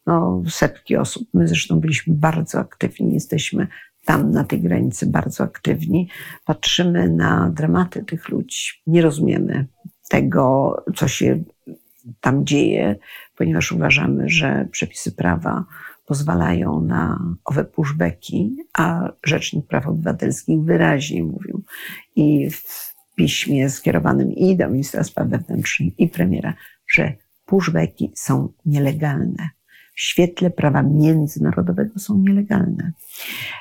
[0.07, 1.27] no, setki osób.
[1.33, 3.67] My zresztą byliśmy bardzo aktywni, jesteśmy
[4.07, 6.09] tam na tej granicy bardzo aktywni.
[6.45, 8.71] Patrzymy na dramaty tych ludzi.
[8.87, 9.67] Nie rozumiemy
[10.09, 11.43] tego, co się
[12.21, 12.95] tam dzieje,
[13.35, 15.65] ponieważ uważamy, że przepisy prawa
[16.05, 21.63] pozwalają na owe pushbacki, a Rzecznik Praw Obywatelskich wyraźnie mówił
[22.15, 26.53] i w piśmie skierowanym i do ministra spraw wewnętrznych, i premiera,
[26.87, 27.13] że
[27.45, 29.56] pushbacki są nielegalne
[29.97, 32.91] w świetle prawa międzynarodowego są nielegalne.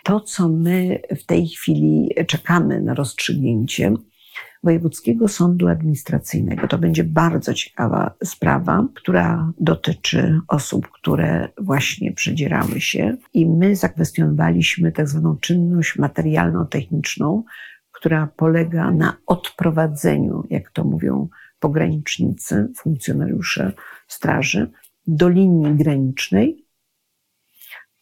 [0.05, 3.93] To, co my w tej chwili czekamy na rozstrzygnięcie
[4.63, 13.17] Wojewódzkiego Sądu Administracyjnego, to będzie bardzo ciekawa sprawa, która dotyczy osób, które właśnie przedzierały się
[13.35, 17.43] i my zakwestionowaliśmy tak zwaną czynność materialno-techniczną,
[17.93, 21.29] która polega na odprowadzeniu, jak to mówią
[21.61, 23.73] pogranicznicy, funkcjonariusze
[24.07, 24.71] straży,
[25.07, 26.67] do linii granicznej,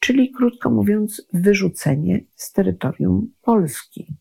[0.01, 4.17] czyli krótko mówiąc, wyrzucenie z terytorium Polski.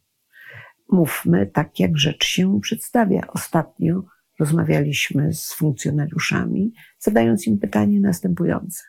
[0.90, 3.28] Mówmy tak, jak rzecz się przedstawia.
[3.28, 4.04] Ostatnio
[4.40, 8.84] rozmawialiśmy z funkcjonariuszami, zadając im pytanie następujące.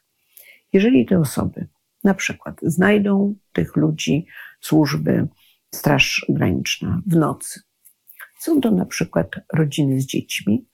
[0.73, 1.69] Jeżeli te osoby
[2.05, 4.27] na przykład znajdą tych ludzi
[4.61, 5.29] służby
[5.75, 7.61] Straż Graniczna w nocy,
[8.39, 10.69] są to na przykład rodziny z dziećmi,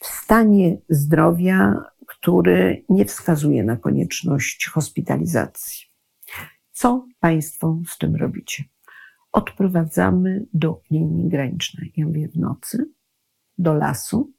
[0.00, 1.74] w stanie zdrowia
[2.06, 5.86] który nie wskazuje na konieczność hospitalizacji.
[6.72, 8.64] Co Państwo z tym robicie?
[9.32, 11.92] Odprowadzamy do linii granicznej.
[11.96, 12.90] Ja mówię w nocy,
[13.58, 14.32] do lasu,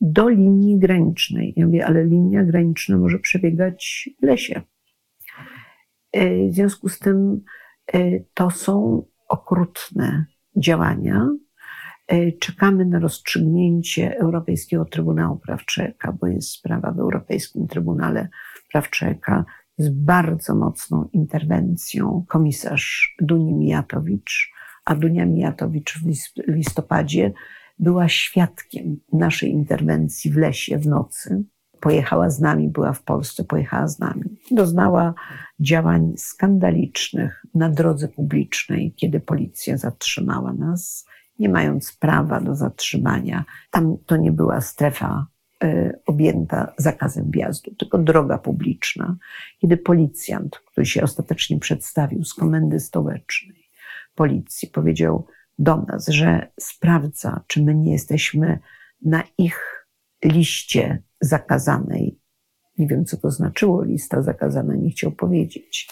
[0.00, 1.54] do linii granicznej.
[1.56, 4.62] Ja mówię, ale linia graniczna może przebiegać w lesie.
[6.12, 7.44] E, w związku z tym
[7.94, 11.28] e, to są okrutne działania,
[12.40, 18.28] czekamy na rozstrzygnięcie Europejskiego Trybunału Praw Człowieka, bo jest sprawa w Europejskim Trybunale
[18.72, 19.44] Praw Człowieka
[19.78, 24.52] z bardzo mocną interwencją komisarz Duni Mijatowicz,
[24.84, 26.06] a Dunia Mijatowicz w
[26.48, 27.32] listopadzie
[27.78, 31.44] była świadkiem naszej interwencji w lesie w nocy.
[31.80, 34.22] Pojechała z nami, była w Polsce, pojechała z nami.
[34.50, 35.14] Doznała
[35.60, 41.06] działań skandalicznych na drodze publicznej, kiedy policja zatrzymała nas
[41.38, 43.44] nie mając prawa do zatrzymania.
[43.70, 45.26] Tam to nie była strefa
[45.64, 49.16] y, objęta zakazem wjazdu, tylko droga publiczna.
[49.58, 53.70] Kiedy policjant, który się ostatecznie przedstawił z komendy stołecznej
[54.14, 55.26] policji, powiedział
[55.58, 58.58] do nas, że sprawdza, czy my nie jesteśmy
[59.02, 59.86] na ich
[60.24, 62.18] liście zakazanej.
[62.78, 65.88] Nie wiem, co to znaczyło lista zakazana, nie chciał powiedzieć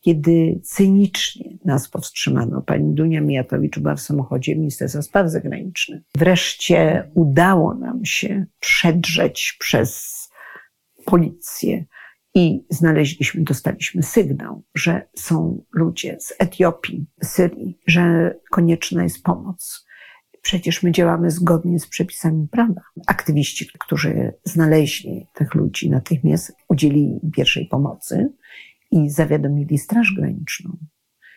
[0.00, 2.62] kiedy cynicznie nas powstrzymano.
[2.62, 6.02] Pani Dunia Mijatowicz była w samochodzie Ministerstwa Spraw Zagranicznych.
[6.14, 10.20] Wreszcie udało nam się przedrzeć przez
[11.04, 11.84] policję
[12.34, 19.86] i znaleźliśmy, dostaliśmy sygnał, że są ludzie z Etiopii, Syrii, że konieczna jest pomoc.
[20.42, 22.80] Przecież my działamy zgodnie z przepisami prawa.
[23.06, 28.32] Aktywiści, którzy znaleźli tych ludzi, natychmiast udzielili pierwszej pomocy
[28.90, 30.76] i zawiadomili Straż Graniczną.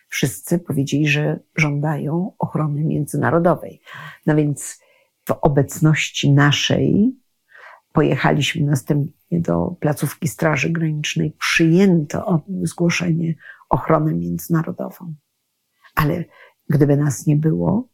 [0.09, 3.81] Wszyscy powiedzieli, że żądają ochrony międzynarodowej.
[4.25, 4.79] No więc
[5.25, 7.15] w obecności naszej
[7.93, 13.35] pojechaliśmy następnie do placówki Straży Granicznej, przyjęto od nich zgłoszenie
[13.69, 15.15] ochronę międzynarodową.
[15.95, 16.25] Ale
[16.69, 17.87] gdyby nas nie było,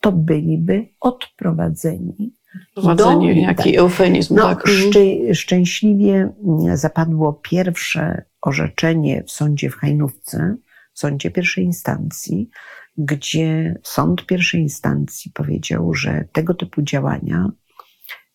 [0.00, 2.37] to byliby odprowadzeni.
[2.74, 4.34] Prowadzenie, do, jaki tak, eufemizm.
[4.34, 4.66] No, tak.
[4.68, 6.32] Szczę, szczęśliwie
[6.74, 10.56] zapadło pierwsze orzeczenie w sądzie w Hajnówce,
[10.92, 12.50] w sądzie pierwszej instancji,
[12.98, 17.50] gdzie sąd pierwszej instancji powiedział, że tego typu działania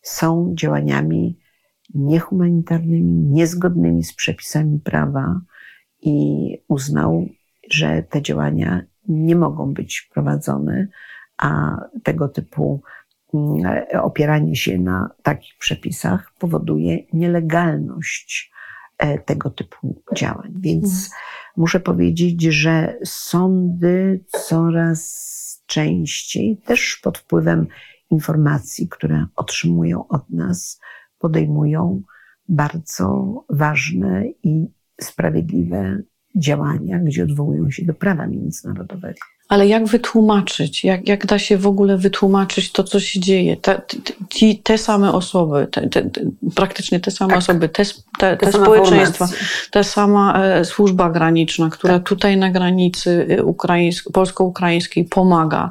[0.02, 1.40] są działaniami
[1.94, 5.42] niehumanitarnymi, niezgodnymi z przepisami prawa
[6.02, 7.28] i uznał,
[7.72, 10.88] że te działania nie mogą być prowadzone,
[11.38, 12.82] a tego typu mm,
[14.02, 18.54] opieranie się na takich przepisach powoduje nielegalność
[18.98, 20.54] E, tego typu działań.
[20.60, 21.10] Więc
[21.58, 27.68] Muszę powiedzieć, że sądy coraz częściej, też pod wpływem
[28.10, 30.80] informacji, które otrzymują od nas,
[31.20, 32.02] podejmują
[32.50, 34.68] bardzo ważne i
[35.02, 36.02] sprawiedliwe
[36.36, 39.20] działania, gdzie odwołują się do prawa międzynarodowego.
[39.50, 43.58] Ale jak wytłumaczyć, jak, jak da się w ogóle wytłumaczyć to, co się dzieje?
[43.58, 44.14] Te, te,
[44.64, 46.10] te same osoby, te, te,
[46.56, 47.38] praktycznie te same tak.
[47.38, 47.84] osoby, te,
[48.18, 49.28] te, te społeczeństwa,
[49.72, 52.08] ta sama e, służba graniczna, która tak.
[52.08, 55.70] tutaj na granicy e, ukraińsk, polsko-ukraińskiej pomaga,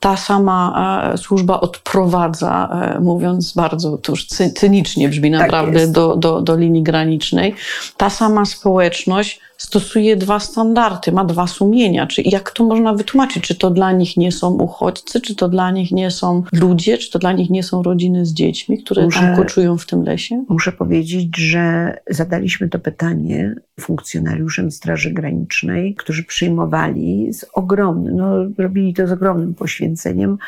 [0.00, 5.90] ta sama e, służba odprowadza, e, mówiąc bardzo, to już cynicznie brzmi tak naprawdę, tak
[5.90, 7.54] do, do, do linii granicznej.
[7.96, 12.06] Ta sama społeczność stosuje dwa standardy, ma dwa sumienia.
[12.06, 13.44] Czy jak to można wytłumaczyć?
[13.44, 17.10] Czy to dla nich nie są uchodźcy, czy to dla nich nie są ludzie, czy
[17.10, 20.44] to dla nich nie są rodziny z dziećmi, które muszę, tam koczują w tym lesie?
[20.48, 28.94] Muszę powiedzieć, że zadaliśmy to pytanie funkcjonariuszem Straży Granicznej, którzy przyjmowali z ogromnym, no robili
[28.94, 30.38] to z ogromnym poświęceniem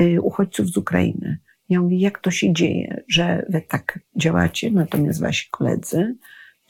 [0.00, 1.38] y, uchodźców z Ukrainy.
[1.68, 6.16] Ja mówię, jak to się dzieje, że wy tak działacie, natomiast wasi koledzy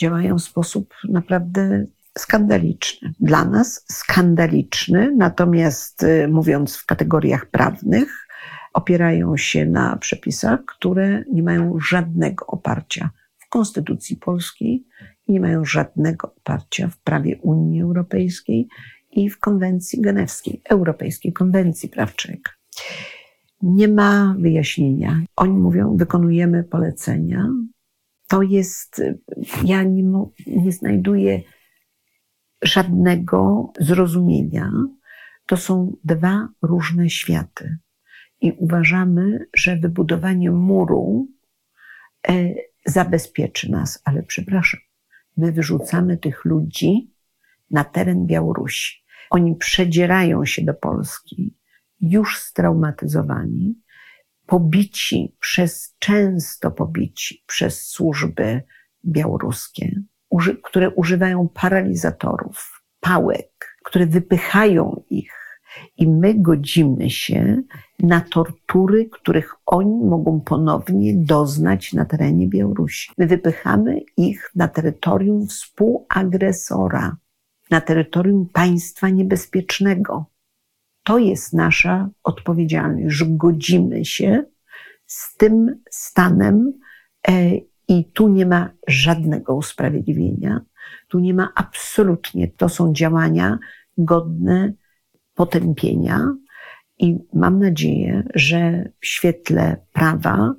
[0.01, 1.87] działają w sposób naprawdę
[2.19, 3.13] skandaliczny.
[3.21, 8.29] Dla nas skandaliczny, natomiast y, mówiąc w kategoriach prawnych,
[8.73, 13.11] opierają się na przepisach, które nie mają żadnego oparcia
[13.49, 14.87] w Konstytucji Polskiej
[15.29, 18.69] nie mają żadnego oparcia w prawie Unii Europejskiej
[19.11, 22.53] i w konwencji genewskiej, Europejskiej Konwencji Praw Człowieka.
[23.63, 25.21] Nie ma wyjaśnienia.
[25.37, 27.49] Oni mówią, wykonujemy polecenia,
[28.29, 29.03] to jest,
[29.65, 30.05] ja nie,
[30.47, 31.43] nie znajduję
[32.63, 34.73] żadnego zrozumienia.
[35.47, 37.79] To są dwa różne światy.
[38.41, 41.29] I uważamy, że wybudowanie muru
[42.29, 42.55] e,
[42.87, 44.81] zabezpieczy nas, ale przepraszam,
[45.37, 47.13] my wyrzucamy tych ludzi
[47.71, 49.05] na teren Białorusi.
[49.31, 51.57] Oni przedzierają się do Polski,
[52.01, 53.75] już straumatyzowani,
[54.49, 58.63] pobici przez, często pobici przez służby
[59.05, 60.03] białoruskie,
[60.63, 65.61] które używają paralizatorów, pałek, które wypychają ich.
[65.97, 67.63] I my godzimy się
[67.99, 73.13] na tortury, których oni mogą ponownie doznać na terenie Białorusi.
[73.19, 77.17] My wypychamy ich na terytorium współagresora,
[77.71, 80.27] na terytorium państwa niebezpiecznego.
[81.09, 84.45] To jest nasza odpowiedzialność, że godzimy się
[85.07, 86.73] z tym stanem
[87.29, 87.33] e,
[87.89, 90.61] i tu nie ma żadnego usprawiedliwienia.
[91.09, 93.59] Tu nie ma absolutnie, to są działania
[93.99, 94.73] godne
[95.35, 96.35] potępienia
[96.99, 100.55] i mam nadzieję, że w świetle prawa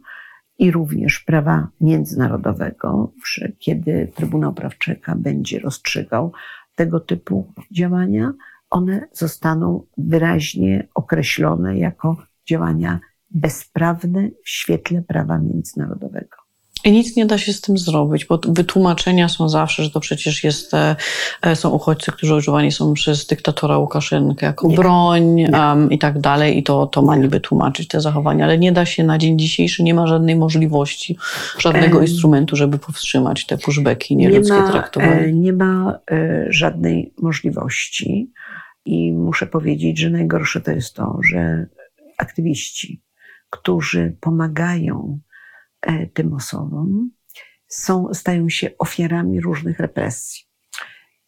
[0.58, 3.14] i również prawa międzynarodowego,
[3.60, 6.34] kiedy Trybunał Praw Człowieka będzie rozstrzygał
[6.76, 8.34] tego typu działania,
[8.70, 12.18] one zostaną wyraźnie określone jako
[12.50, 13.00] działania
[13.30, 16.49] bezprawne w świetle prawa międzynarodowego.
[16.84, 20.44] I nic nie da się z tym zrobić, bo wytłumaczenia są zawsze, że to przecież
[20.44, 20.96] jest, e,
[21.42, 25.52] e, są uchodźcy, którzy używani są przez dyktatora Łukaszenkę jako nie, broń nie.
[25.52, 28.86] Um, i tak dalej i to, to ma niby tłumaczyć te zachowania, ale nie da
[28.86, 31.18] się na dzień dzisiejszy, nie ma żadnej możliwości,
[31.58, 35.22] żadnego instrumentu, żeby powstrzymać te pushbacki, nieludzkie nie ma, traktowanie.
[35.22, 36.00] E, nie ma
[36.50, 38.32] żadnej możliwości
[38.86, 41.68] i muszę powiedzieć, że najgorsze to jest to, że
[42.18, 43.04] aktywiści,
[43.50, 45.29] którzy pomagają E,
[46.14, 47.12] tym osobom,
[47.68, 50.44] są, stają się ofiarami różnych represji.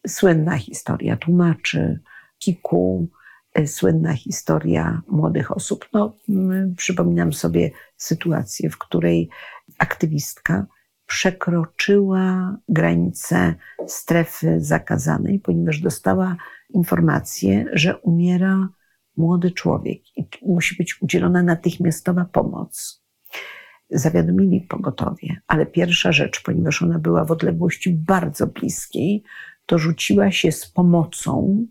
[0.06, 2.00] Słynna historia tłumaczy,
[2.38, 3.08] Kiku,
[3.54, 5.88] e, słynna historia młodych osób.
[5.92, 6.16] No,
[6.76, 9.28] przypominam sobie sytuację, w której
[9.78, 10.66] aktywistka
[11.06, 13.54] przekroczyła granicę
[13.86, 16.36] strefy zakazanej, ponieważ dostała
[16.74, 18.68] informację, że umiera
[19.16, 23.01] młody człowiek i musi być udzielona natychmiastowa pomoc
[23.92, 29.22] zawiadomili pogotowie, ale pierwsza rzecz, ponieważ ona była w odległości bardzo bliskiej,
[29.66, 31.66] to rzuciła się z pomocą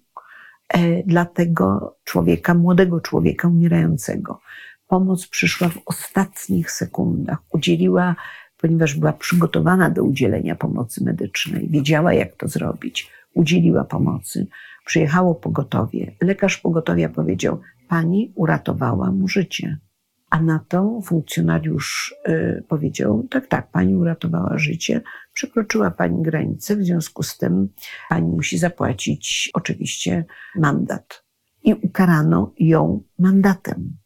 [0.69, 4.39] e, dla tego człowieka, młodego człowieka umierającego.
[4.87, 7.37] Pomoc przyszła w ostatnich sekundach.
[7.49, 8.15] Udzieliła,
[8.57, 14.47] ponieważ była przygotowana do udzielenia pomocy medycznej, wiedziała, jak to zrobić, udzieliła pomocy.
[14.85, 16.15] Przyjechało pogotowie.
[16.21, 19.77] Lekarz pogotowia powiedział: Pani uratowała mu życie.
[20.31, 25.01] A na to funkcjonariusz y, powiedział: Tak, tak, pani uratowała życie,
[25.33, 27.69] przekroczyła pani granicę, w związku z tym
[28.09, 30.25] pani musi zapłacić oczywiście
[30.55, 31.23] mandat.
[31.63, 33.97] I ukarano ją mandatem.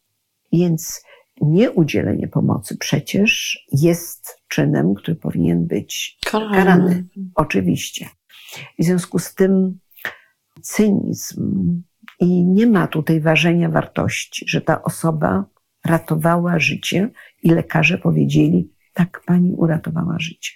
[0.53, 1.03] Więc
[1.41, 6.55] nieudzielenie pomocy przecież jest czynem, który powinien być karany.
[6.55, 7.05] karany.
[7.35, 8.09] Oczywiście.
[8.79, 9.79] W związku z tym
[10.61, 11.81] cynizm
[12.19, 15.45] i nie ma tutaj ważenia wartości, że ta osoba
[15.85, 17.09] ratowała życie
[17.43, 20.51] i lekarze powiedzieli, tak pani uratowała życie.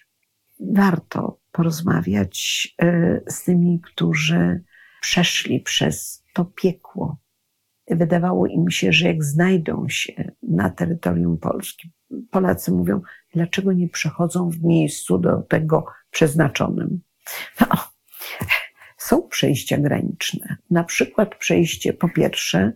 [0.60, 4.64] Warto porozmawiać e, z tymi, którzy
[5.02, 7.18] przeszli przez to piekło.
[7.88, 11.92] Wydawało im się, że jak znajdą się na terytorium Polski,
[12.32, 13.02] Polacy mówią,
[13.34, 17.02] dlaczego nie przechodzą w miejscu do tego przeznaczonym.
[17.62, 17.68] No,
[18.98, 20.58] są przejścia graniczne.
[20.70, 22.72] Na przykład przejście, po pierwsze,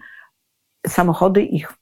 [0.87, 1.73] samochody ich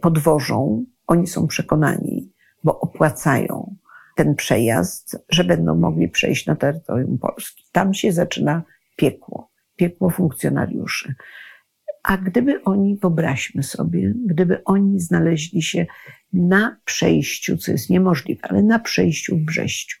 [0.00, 2.32] podwożą, oni są przekonani,
[2.64, 3.76] bo opłacają
[4.16, 7.64] ten przejazd, że będą mogli przejść na terytorium Polski.
[7.72, 8.62] Tam się zaczyna
[8.96, 11.14] piekło, piekło funkcjonariuszy.
[12.02, 15.86] A gdyby oni, wyobraźmy sobie, gdyby oni znaleźli się
[16.32, 19.98] na przejściu, co jest niemożliwe, ale na przejściu w Brześciu.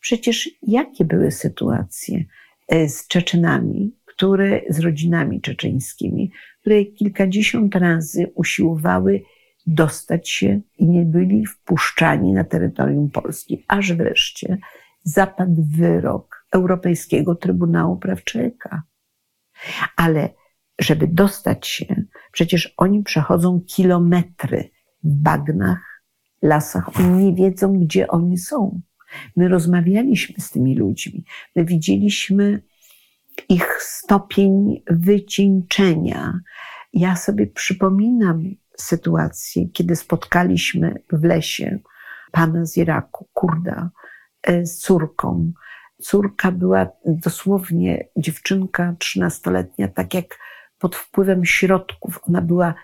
[0.00, 2.24] Przecież jakie były sytuacje
[2.68, 9.22] e, z Czeczynami, które, z rodzinami czeczeńskimi, które kilkadziesiąt razy usiłowały
[9.66, 14.58] dostać się i nie byli wpuszczani na terytorium Polski, aż wreszcie
[15.02, 18.82] zapadł wyrok Europejskiego Trybunału Praw Człowieka.
[19.96, 20.28] Ale
[20.78, 22.02] żeby dostać się,
[22.32, 24.70] przecież oni przechodzą kilometry
[25.04, 26.02] w bagnach,
[26.42, 28.80] lasach, oni nie wiedzą, gdzie oni są.
[29.36, 31.24] My rozmawialiśmy z tymi ludźmi,
[31.56, 32.62] my widzieliśmy
[33.48, 36.40] ich stopień wycieńczenia.
[36.92, 38.44] Ja sobie przypominam
[38.76, 41.78] sytuację, kiedy spotkaliśmy w lesie
[42.32, 43.90] pana z Iraku, Kurda,
[44.42, 45.52] e, z córką.
[46.02, 50.38] Córka była dosłownie dziewczynka trzynastoletnia, tak jak
[50.78, 52.20] pod wpływem środków.
[52.28, 52.74] Ona była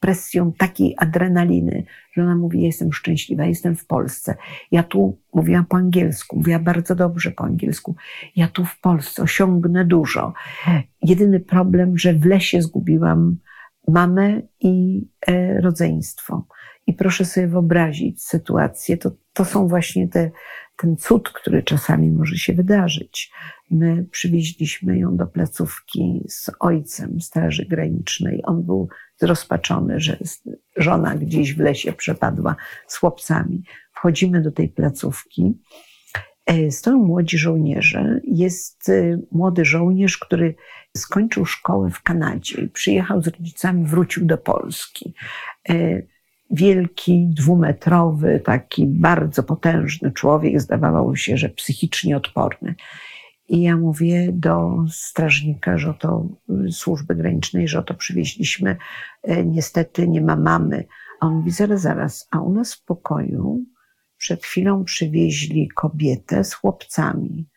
[0.00, 4.34] presją takiej adrenaliny, że ona mówi: Jestem szczęśliwa, jestem w Polsce.
[4.70, 7.96] Ja tu mówiłam po angielsku, mówiła bardzo dobrze po angielsku.
[8.36, 10.32] Ja tu w Polsce osiągnę dużo.
[11.02, 13.36] Jedyny problem, że w lesie zgubiłam
[13.88, 16.46] mamę i e, rodzeństwo.
[16.86, 20.30] I proszę sobie wyobrazić sytuację, to, to są właśnie te,
[20.80, 23.32] ten cud, który czasami może się wydarzyć.
[23.70, 28.40] My przywieźliśmy ją do placówki z ojcem Straży Granicznej.
[28.44, 30.18] On był zrozpaczony, że
[30.76, 32.56] żona gdzieś w lesie przepadła
[32.86, 33.62] z chłopcami.
[33.92, 35.58] Wchodzimy do tej placówki.
[36.46, 38.20] E, stoją młodzi żołnierze.
[38.24, 40.54] Jest e, młody żołnierz, który
[40.96, 45.14] skończył szkołę w Kanadzie przyjechał z rodzicami, wrócił do Polski.
[46.50, 52.74] Wielki, dwumetrowy, taki bardzo potężny człowiek, zdawało się, że psychicznie odporny.
[53.48, 56.28] I ja mówię do strażnika, że to
[56.70, 58.76] służby granicznej, że to przywieźliśmy,
[59.22, 60.84] e, niestety nie ma mamy.
[61.20, 63.64] A on mówi, zaraz, zaraz, a u nas w pokoju
[64.16, 67.48] przed chwilą przywieźli kobietę z chłopcami.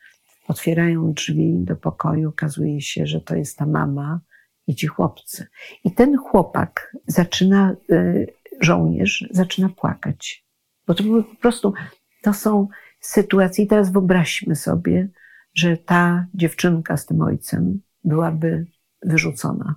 [0.48, 4.20] Otwierają drzwi do pokoju, okazuje się, że to jest ta mama
[4.68, 5.48] i ci chłopcy.
[5.84, 8.26] I ten chłopak zaczyna, e,
[8.64, 10.46] żołnierz zaczyna płakać.
[10.88, 11.74] Bo to były po prostu,
[12.22, 12.68] to są
[13.00, 13.66] sytuacje.
[13.66, 15.10] I teraz wyobraźmy sobie,
[15.54, 18.66] że ta dziewczynka z tym ojcem byłaby
[19.02, 19.76] wyrzucona.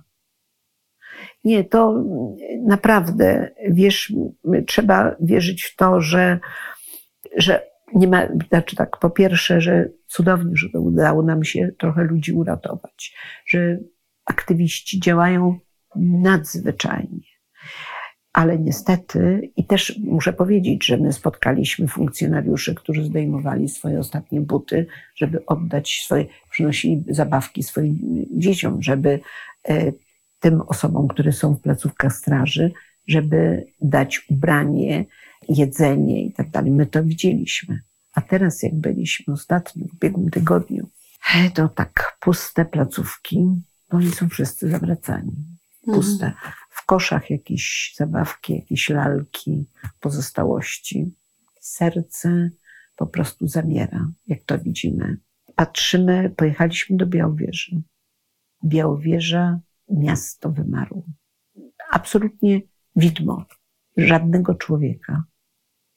[1.43, 2.03] Nie, to
[2.65, 4.13] naprawdę, wiesz,
[4.67, 6.39] trzeba wierzyć w to, że,
[7.37, 12.33] że nie ma, znaczy tak, po pierwsze, że cudownie, że udało nam się trochę ludzi
[12.33, 13.15] uratować,
[13.45, 13.79] że
[14.25, 15.59] aktywiści działają
[15.95, 17.36] nadzwyczajnie.
[18.37, 24.87] Ale niestety, i też muszę powiedzieć, że my spotkaliśmy funkcjonariuszy, którzy zdejmowali swoje ostatnie buty,
[25.15, 27.97] żeby oddać swoje, przynosili zabawki swoim
[28.31, 29.19] dzieciom, żeby
[29.69, 29.91] e,
[30.39, 32.71] tym osobom, które są w placówkach straży,
[33.07, 35.05] żeby dać ubranie,
[35.49, 36.71] jedzenie i tak dalej.
[36.71, 37.81] My to widzieliśmy.
[38.13, 40.89] A teraz, jak byliśmy ostatnio, w ubiegłym tygodniu,
[41.35, 43.47] e, to tak puste placówki,
[43.91, 45.35] bo oni są wszyscy zawracani.
[45.85, 46.25] Puste.
[46.25, 46.53] Mhm
[46.87, 49.65] koszach jakieś zabawki, jakieś lalki,
[49.99, 51.15] pozostałości.
[51.59, 52.49] Serce
[52.95, 55.17] po prostu zamiera, jak to widzimy.
[55.55, 57.81] Patrzymy, pojechaliśmy do Białowieży.
[58.65, 59.59] Białowieża,
[59.89, 61.03] miasto wymarło.
[61.91, 62.61] Absolutnie
[62.95, 63.45] widmo,
[63.97, 65.23] żadnego człowieka.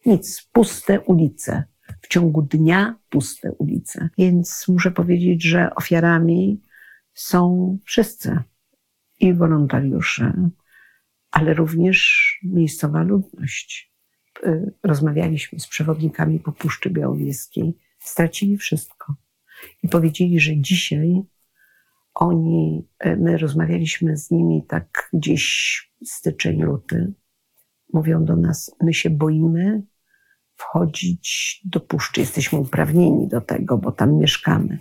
[0.07, 1.65] Nic, puste ulice.
[2.03, 4.09] W ciągu dnia puste ulice.
[4.19, 6.61] Więc muszę powiedzieć, że ofiarami
[7.15, 8.39] są wszyscy.
[9.21, 10.51] I wolontariusze,
[11.31, 13.93] ale również miejscowa ludność.
[14.47, 19.15] Y, rozmawialiśmy z przewodnikami po Puszczy Białowieskiej, stracili wszystko.
[19.83, 21.23] I powiedzieli, że dzisiaj
[22.15, 27.13] oni, y, my rozmawialiśmy z nimi tak gdzieś styczeń, luty.
[27.93, 29.83] Mówią do nas, my się boimy
[30.57, 32.21] wchodzić do puszczy.
[32.21, 34.79] Jesteśmy uprawnieni do tego, bo tam mieszkamy.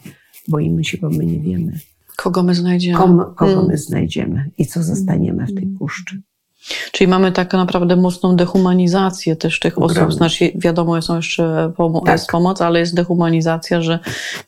[0.47, 1.79] Boimy się, bo my nie wiemy.
[2.17, 2.97] Kogo my znajdziemy?
[2.97, 3.67] Kom, kogo Mm.
[3.67, 6.21] my znajdziemy i co zostaniemy w tej puszczy.
[6.91, 10.13] Czyli mamy tak naprawdę mocną dehumanizację też tych osób.
[10.13, 12.11] Znaczy, wiadomo, są jeszcze pomo- Tak.
[12.13, 13.99] jest pomoc, ale jest dehumanizacja, że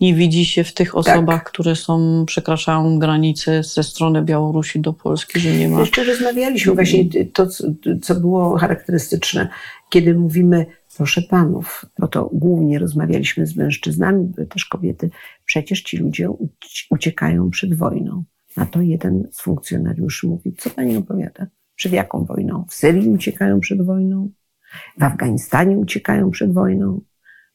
[0.02, 5.40] nie widzi się w tych osobach, które są, przekraczają granice ze strony Białorusi do Polski,
[5.40, 5.80] że nie ma.
[5.80, 7.48] Jeszcze rozmawialiśmy właśnie to,
[8.02, 9.48] co- było charakterystyczne,
[9.90, 10.66] kiedy mówimy,
[10.98, 15.10] proszę panów, bo to głównie rozmawialiśmy z mężczyznami, były też kobiety,
[15.46, 18.24] przecież ci ludzie uci- uciekają przed wojną.
[18.58, 21.48] Na to jeden z funkcjonariuszy mówi, co pani opowiada?
[21.82, 22.66] Przed jaką wojną?
[22.70, 24.30] W Syrii uciekają przed wojną?
[24.98, 27.02] W Afganistanie uciekają przed wojną?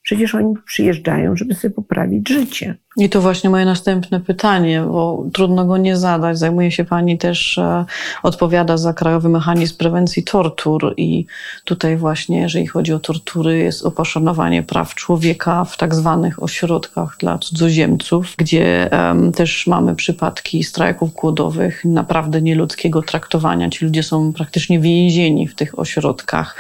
[0.07, 2.75] Przecież oni przyjeżdżają, żeby sobie poprawić życie.
[2.97, 6.39] I to właśnie moje następne pytanie, bo trudno go nie zadać.
[6.39, 7.85] Zajmuje się Pani też, e,
[8.23, 11.27] odpowiada za Krajowy Mechanizm Prewencji Tortur i
[11.65, 17.17] tutaj właśnie, jeżeli chodzi o tortury, jest o poszanowanie praw człowieka w tak zwanych ośrodkach
[17.19, 23.71] dla cudzoziemców, gdzie em, też mamy przypadki strajków głodowych, naprawdę nieludzkiego traktowania.
[23.71, 26.57] Ci ludzie są praktycznie więzieni w tych ośrodkach.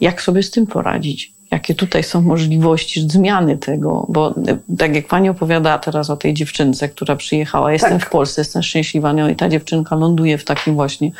[0.00, 1.35] Jak sobie z tym poradzić?
[1.50, 4.06] Jakie tutaj są możliwości zmiany tego?
[4.08, 8.06] Bo e, tak jak pani opowiada teraz o tej dziewczynce, która przyjechała, jestem Tak.
[8.06, 11.10] w Polsce, jestem szczęśliwa, no i ta dziewczynka ląduje w takim właśnie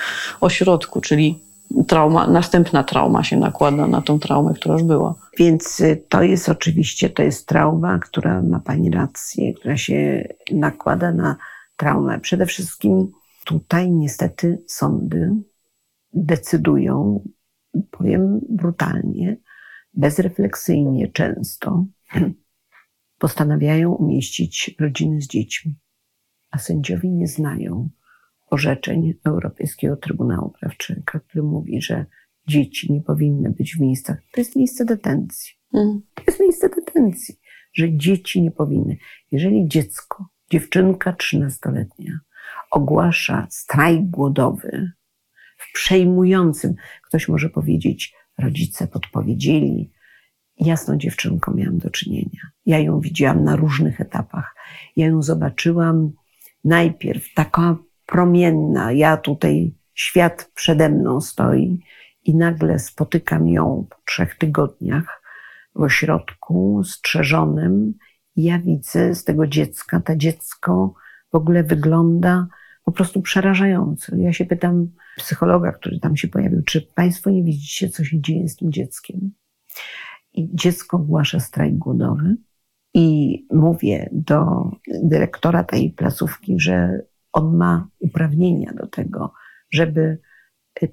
[0.40, 1.38] ośrodku, czyli
[1.86, 5.14] trauma, następna trauma się nakłada na tą traumę, która już była.
[5.38, 11.12] Więc y, to jest oczywiście, to jest trauma, która ma Pani rację, która się nakłada
[11.12, 11.36] na
[11.76, 12.20] traumę.
[12.20, 13.12] Przede wszystkim
[13.44, 15.30] tutaj niestety sądy
[16.12, 17.20] decydują,
[17.90, 19.36] powiem brutalnie,
[19.96, 21.86] bezrefleksyjnie często,
[23.18, 25.74] postanawiają umieścić rodziny z dziećmi,
[26.50, 27.88] a sędziowie nie znają
[28.46, 32.06] orzeczeń Europejskiego Trybunału Praw Człowieka, który mówi, że
[32.46, 34.18] dzieci nie powinny być w miejscach.
[34.32, 35.52] To jest miejsce detencji.
[35.74, 36.00] Mm.
[36.14, 37.34] To jest miejsce detencji,
[37.72, 38.96] że dzieci nie powinny.
[39.32, 42.20] Jeżeli dziecko, dziewczynka 13-letnia,
[42.70, 44.92] ogłasza strajk głodowy
[45.56, 49.92] w przejmującym, ktoś może powiedzieć, rodzice podpowiedzieli.
[50.60, 52.40] Jasną dziewczynką miałam do czynienia.
[52.66, 54.54] Ja ją widziałam na różnych etapach.
[54.96, 56.12] Ja ją zobaczyłam
[56.64, 57.76] najpierw taka
[58.06, 58.92] promienna.
[58.92, 61.80] Ja tutaj, świat przede mną stoi
[62.24, 65.22] i nagle spotykam ją po trzech tygodniach
[65.74, 67.94] w ośrodku strzeżonym.
[68.36, 70.94] Ja widzę z tego dziecka, to dziecko
[71.32, 72.46] w ogóle wygląda
[72.86, 74.16] po prostu przerażająco.
[74.16, 78.48] Ja się pytam psychologa, który tam się pojawił, czy Państwo nie widzicie, co się dzieje
[78.48, 79.30] z tym dzieckiem?
[80.34, 82.36] I dziecko ogłasza strajk głodowy
[82.94, 84.70] i mówię do
[85.02, 89.32] dyrektora tej placówki, że on ma uprawnienia do tego,
[89.70, 90.18] żeby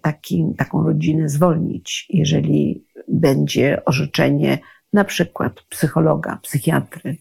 [0.01, 4.59] taki, taką rodzinę zwolnić, jeżeli będzie orzeczenie
[4.93, 7.17] na przykład psychologa, psychiatry.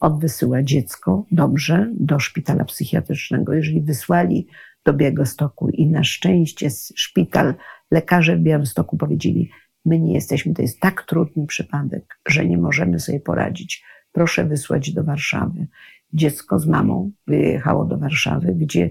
[0.00, 3.54] On wysyła dziecko dobrze do szpitala psychiatrycznego.
[3.54, 4.46] Jeżeli wysłali
[4.84, 7.54] do Białegostoku i na szczęście szpital,
[7.90, 9.50] lekarze w Białymstoku powiedzieli,
[9.84, 13.84] my nie jesteśmy, to jest tak trudny przypadek, że nie możemy sobie poradzić.
[14.12, 15.66] Proszę wysłać do Warszawy.
[16.12, 18.90] Dziecko z mamą wyjechało do Warszawy, gdzie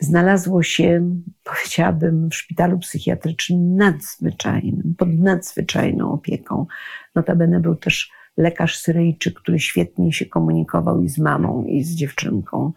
[0.00, 6.66] znalazło się, powiedziałabym, w szpitalu psychiatrycznym nadzwyczajnym, pod nadzwyczajną opieką.
[7.14, 12.72] Notabene był też lekarz Syryjczyk, który świetnie się komunikował i z mamą, i z dziewczynką.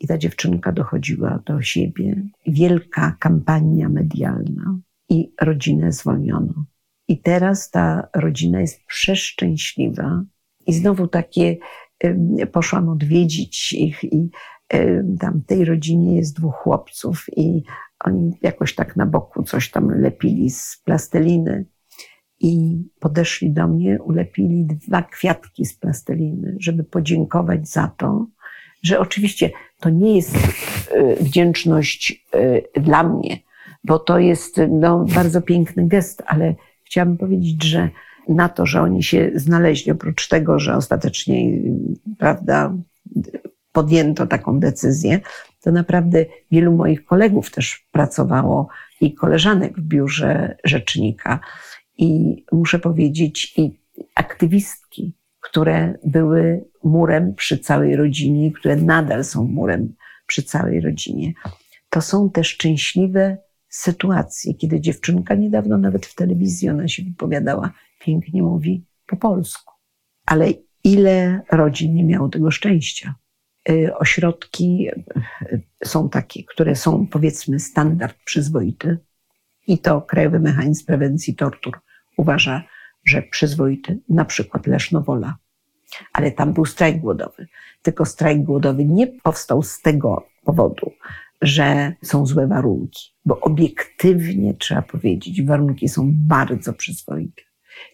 [0.00, 2.22] I ta dziewczynka dochodziła do siebie.
[2.46, 4.78] Wielka kampania medialna
[5.08, 6.64] i rodzinę zwolniono.
[7.08, 10.22] I teraz ta rodzina jest przeszczęśliwa.
[10.66, 11.56] I znowu takie,
[12.04, 14.30] y, poszłam odwiedzić ich i
[14.74, 17.62] y, tam tej rodzinie jest dwóch chłopców i
[18.00, 21.64] oni jakoś tak na boku coś tam lepili z plasteliny
[22.40, 28.26] i podeszli do mnie, ulepili dwa kwiatki z plasteliny, żeby podziękować za to,
[28.82, 33.38] że oczywiście to nie jest y, wdzięczność y, dla mnie,
[33.84, 37.88] bo to jest no, bardzo piękny gest, ale chciałabym powiedzieć, że
[38.28, 41.52] na to, że oni się znaleźli, oprócz tego, że ostatecznie
[42.18, 42.74] prawda,
[43.72, 45.20] podjęto taką decyzję,
[45.62, 48.68] to naprawdę wielu moich kolegów też pracowało
[49.00, 51.40] i koleżanek w biurze rzecznika.
[51.98, 53.78] I muszę powiedzieć, i
[54.14, 59.94] aktywistki, które były murem przy całej rodzinie, które nadal są murem
[60.26, 61.32] przy całej rodzinie.
[61.90, 63.38] To są te szczęśliwe
[63.68, 69.74] sytuacje, kiedy dziewczynka niedawno nawet w telewizji ona się wypowiadała, pięknie mówi po polsku.
[70.26, 70.52] Ale
[70.84, 73.14] ile rodzin nie miało tego szczęścia?
[73.70, 74.88] Y, Ośrodki
[75.42, 78.98] y, są takie, które są powiedzmy standard przyzwoity
[79.66, 81.78] i to Krajowy Mechanizm Prewencji Tortur
[82.18, 82.64] uważa,
[83.04, 85.36] że przyzwoity, na przykład Lesznowola.
[86.12, 87.46] Ale tam był strajk głodowy.
[87.82, 90.92] Tylko strajk głodowy nie powstał z tego powodu,
[91.42, 97.42] że są złe warunki, bo obiektywnie trzeba powiedzieć, warunki są bardzo przyzwoite.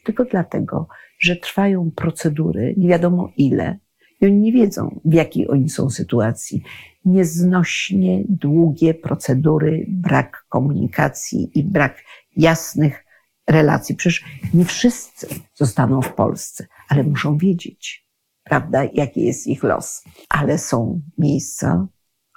[0.05, 3.79] Tylko dlatego, że trwają procedury, nie wiadomo ile,
[4.21, 6.63] i oni nie wiedzą, w jakiej oni są sytuacji.
[7.05, 12.05] Nieznośnie długie procedury, brak komunikacji i brak
[12.37, 13.04] jasnych
[13.49, 13.95] relacji.
[13.95, 14.25] Przecież
[14.55, 18.09] nie wszyscy zostaną w Polsce, ale muszą wiedzieć,
[18.45, 20.05] prawda, jaki jest ich los.
[20.29, 21.87] Ale są miejsca,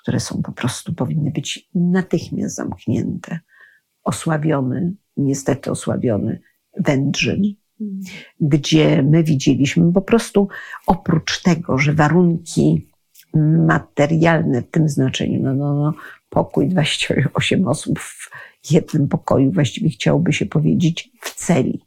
[0.01, 3.39] które są po prostu, powinny być natychmiast zamknięte.
[4.03, 6.39] Osławiony, niestety osławiony
[6.79, 7.41] Wędrzyn,
[8.39, 10.47] gdzie my widzieliśmy po prostu
[10.87, 12.87] oprócz tego, że warunki
[13.67, 15.93] materialne w tym znaczeniu, no, no, no
[16.29, 18.29] pokój 28 osób w
[18.71, 21.81] jednym pokoju, właściwie chciałoby się powiedzieć w celi.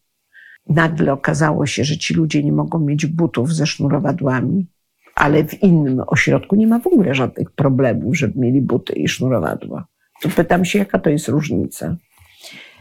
[0.69, 4.67] Nagle okazało się, że ci ludzie nie mogą mieć butów ze sznurowadłami,
[5.15, 9.87] ale w innym ośrodku nie ma w ogóle żadnych problemów, żeby mieli buty i sznurowadła.
[10.23, 11.97] To pytam się, jaka to jest różnica.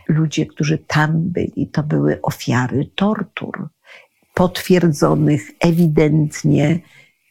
[0.07, 3.69] Ludzie, którzy tam byli, to były ofiary tortur,
[4.33, 6.79] potwierdzonych, ewidentnie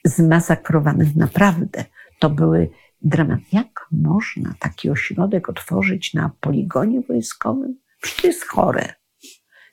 [0.04, 1.84] zmasakrowanych naprawdę.
[2.18, 2.70] To były
[3.03, 3.40] dramat.
[3.53, 7.78] Jak można taki ośrodek otworzyć na poligonie wojskowym?
[8.01, 8.94] Przecież to jest chore.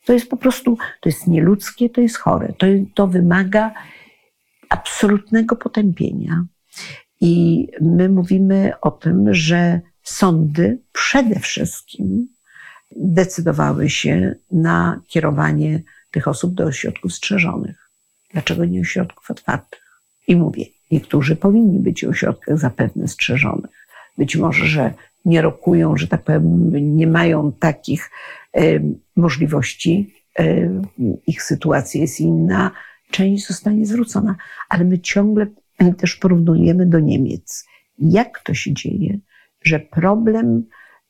[0.06, 2.54] To jest po prostu, to jest nieludzkie, to jest chore.
[2.58, 3.74] To, to wymaga
[4.70, 6.46] absolutnego potępienia.
[7.22, 12.28] I my mówimy o tym, że sądy przede wszystkim
[12.96, 17.90] decydowały się na kierowanie tych osób do ośrodków strzeżonych.
[18.32, 20.02] Dlaczego nie ośrodków otwartych?
[20.28, 23.88] I mówię, niektórzy powinni być w ośrodkach zapewne strzeżonych.
[24.18, 24.94] Być może, że
[25.26, 28.12] nie rokują, że tak powiem, nie mają takich
[28.58, 28.82] y,
[29.16, 30.72] możliwości, y,
[31.28, 32.72] ich sytuacja jest inna,
[33.12, 34.36] część zostanie zwrócona.
[34.70, 35.48] Ale my ciągle
[35.98, 37.66] też porównujemy do Niemiec.
[38.00, 39.20] Jak to się dzieje,
[39.64, 40.64] że problem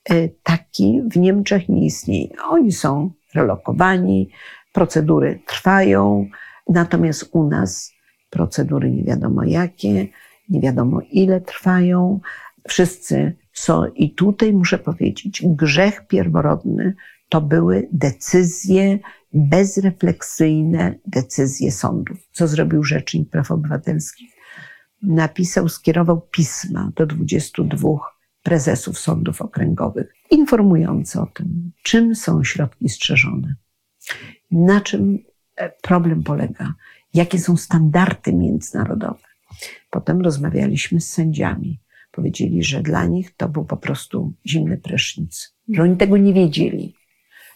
[0.09, 2.27] e, taki w Niemczech nie istnieje?
[2.49, 4.29] Oni są relokowani,
[4.73, 6.27] procedury trwają,
[6.69, 7.94] natomiast u nas
[8.35, 10.07] procedury nie wiadomo jakie,
[10.49, 12.19] nie wiadomo ile trwają.
[12.67, 16.95] Wszyscy są, i tutaj muszę powiedzieć, grzech pierworodny
[17.29, 18.99] to były decyzje
[19.33, 22.17] bezrefleksyjne decyzje sądów.
[22.31, 24.29] Co zrobił Rzecznik Praw Obywatelskich?
[25.01, 27.89] Napisał, skierował pisma do 22
[28.43, 33.55] prezesów sądów okręgowych, informujące o tym, czym są środki strzeżone,
[34.51, 35.19] na czym
[35.55, 36.73] e, problem polega,
[37.15, 39.23] jakie są standardy międzynarodowe.
[39.89, 41.79] Potem rozmawialiśmy z sędziami.
[42.11, 46.95] Powiedzieli, że dla nich to był po prostu zimny prysznic, że oni tego nie wiedzieli,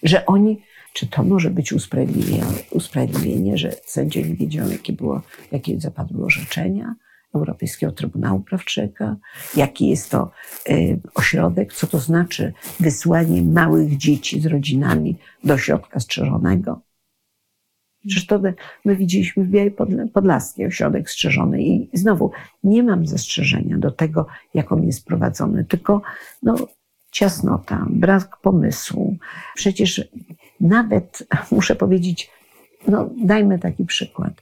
[0.04, 0.62] że oni
[0.94, 6.96] czy to może być usprawiedliwienie, usprawiedliwienie że sędzia nie wiedział, jakie, było, jakie zapadły orzeczenia
[7.36, 9.16] Europejskiego Trybunału Praw Człowieka,
[9.56, 10.32] jaki jest to
[10.70, 16.82] y, ośrodek, co to znaczy wysłanie małych dzieci z rodzinami do ośrodka strzeżonego.
[18.08, 18.42] Przecież to
[18.86, 19.76] my widzieliśmy w Białej
[20.14, 22.32] Podlaskiej ośrodek strzeżony i znowu
[22.64, 26.02] nie mam zastrzeżenia do tego, jak on jest prowadzony, tylko
[26.44, 26.56] no,
[27.12, 29.18] ciasnota, brak pomysłu.
[29.56, 30.10] Przecież
[30.60, 32.32] nawet, muszę powiedzieć,
[32.88, 34.34] no dajmy taki przykład.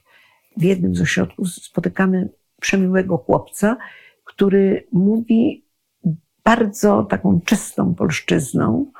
[0.56, 2.28] W jednym z ośrodków spotykamy
[2.60, 3.76] przemiłego chłopca,
[4.24, 5.64] który mówi
[6.44, 8.92] bardzo taką czystą polszczyzną,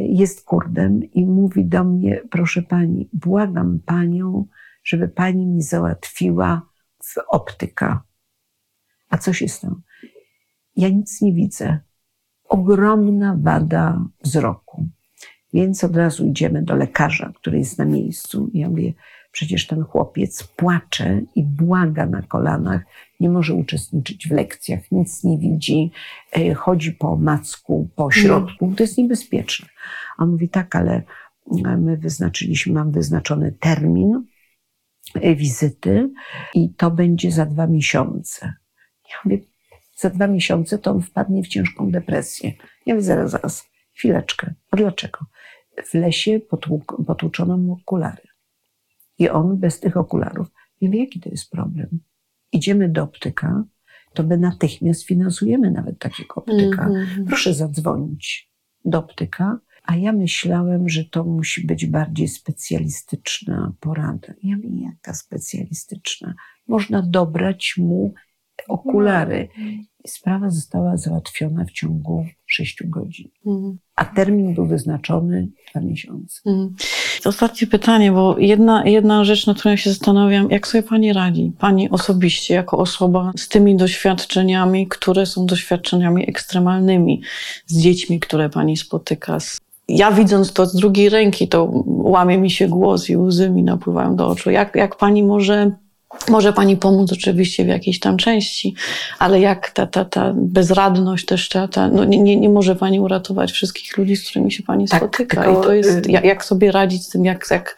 [0.00, 4.46] jest Kurdem i mówi do mnie, proszę pani, błagam panią,
[4.84, 6.62] żeby pani mi załatwiła
[7.04, 8.02] w optyka.
[9.08, 9.80] A co się stało?
[10.76, 11.78] Ja nic nie widzę.
[12.44, 14.86] Ogromna wada wzroku.
[15.52, 18.50] Więc od razu idziemy do lekarza, który jest na miejscu.
[18.54, 18.92] Ja mówię,
[19.32, 22.82] przecież ten chłopiec płacze i błaga na kolanach,
[23.20, 25.90] nie może uczestniczyć w lekcjach, nic nie widzi,
[26.32, 29.68] e, chodzi po macku, po środku, to jest niebezpieczne.
[30.18, 31.02] A on mówi, tak, ale
[31.78, 34.24] my wyznaczyliśmy, mam wyznaczony termin
[35.14, 36.10] e, wizyty
[36.54, 38.54] i to będzie za dwa miesiące.
[39.10, 39.38] Ja mówię,
[39.96, 42.52] za dwa miesiące to on wpadnie w ciężką depresję.
[42.86, 44.54] Ja mówię, zaraz, zaraz, chwileczkę.
[44.70, 45.18] A dlaczego?
[45.84, 48.22] w lesie potłuk, potłuczono mu okulary.
[49.18, 50.48] I on bez tych okularów
[50.80, 52.00] nie wie, jaki to jest problem.
[52.52, 53.64] Idziemy do optyka,
[54.14, 56.86] to my natychmiast finansujemy nawet takiego optyka.
[56.86, 57.26] Mm -hmm.
[57.26, 58.50] Proszę zadzwonić
[58.84, 59.58] do optyka.
[59.82, 64.34] A ja myślałem, że to musi być bardziej specjalistyczna porada.
[64.42, 66.34] Ja mówię, jaka specjalistyczna?
[66.68, 68.14] Można dobrać mu
[68.68, 69.48] okulary.
[70.06, 73.28] Sprawa została załatwiona w ciągu sześciu godzin.
[73.46, 73.78] Mhm.
[73.96, 76.40] A termin był wyznaczony dwa miesiące.
[76.46, 76.74] Mhm.
[77.24, 81.52] Ostatnie pytanie, bo jedna, jedna rzecz, na którą się zastanawiam, jak sobie Pani radzi?
[81.58, 87.22] Pani osobiście, jako osoba z tymi doświadczeniami, które są doświadczeniami ekstremalnymi,
[87.66, 89.38] z dziećmi, które Pani spotyka.
[89.88, 94.16] Ja widząc to z drugiej ręki, to łamie mi się głos i łzy mi napływają
[94.16, 94.50] do oczu.
[94.50, 95.72] Jak, jak Pani może
[96.28, 98.74] może pani pomóc oczywiście w jakiejś tam części,
[99.18, 103.52] ale jak ta, ta, ta bezradność też, ta, ta, no nie, nie może pani uratować
[103.52, 105.42] wszystkich ludzi, z którymi się pani tak, spotyka.
[105.42, 107.76] Tylko, I to jest, jak, jak, sobie radzić z tym, jak, jak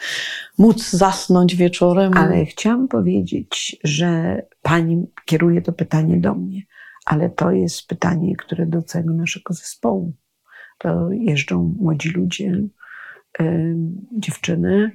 [0.59, 2.17] móc zasnąć wieczorem.
[2.17, 6.63] Ale chciałam powiedzieć, że pani kieruje to pytanie do mnie,
[7.05, 10.13] ale to jest pytanie, które do naszego zespołu.
[10.79, 12.63] To jeżdżą młodzi ludzie,
[13.41, 13.77] y,
[14.13, 14.91] dziewczyny,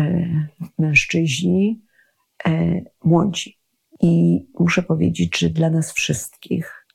[0.00, 0.48] y,
[0.78, 1.87] mężczyźni,
[3.04, 3.58] młodzi.
[4.00, 6.86] I muszę powiedzieć, że dla nas wszystkich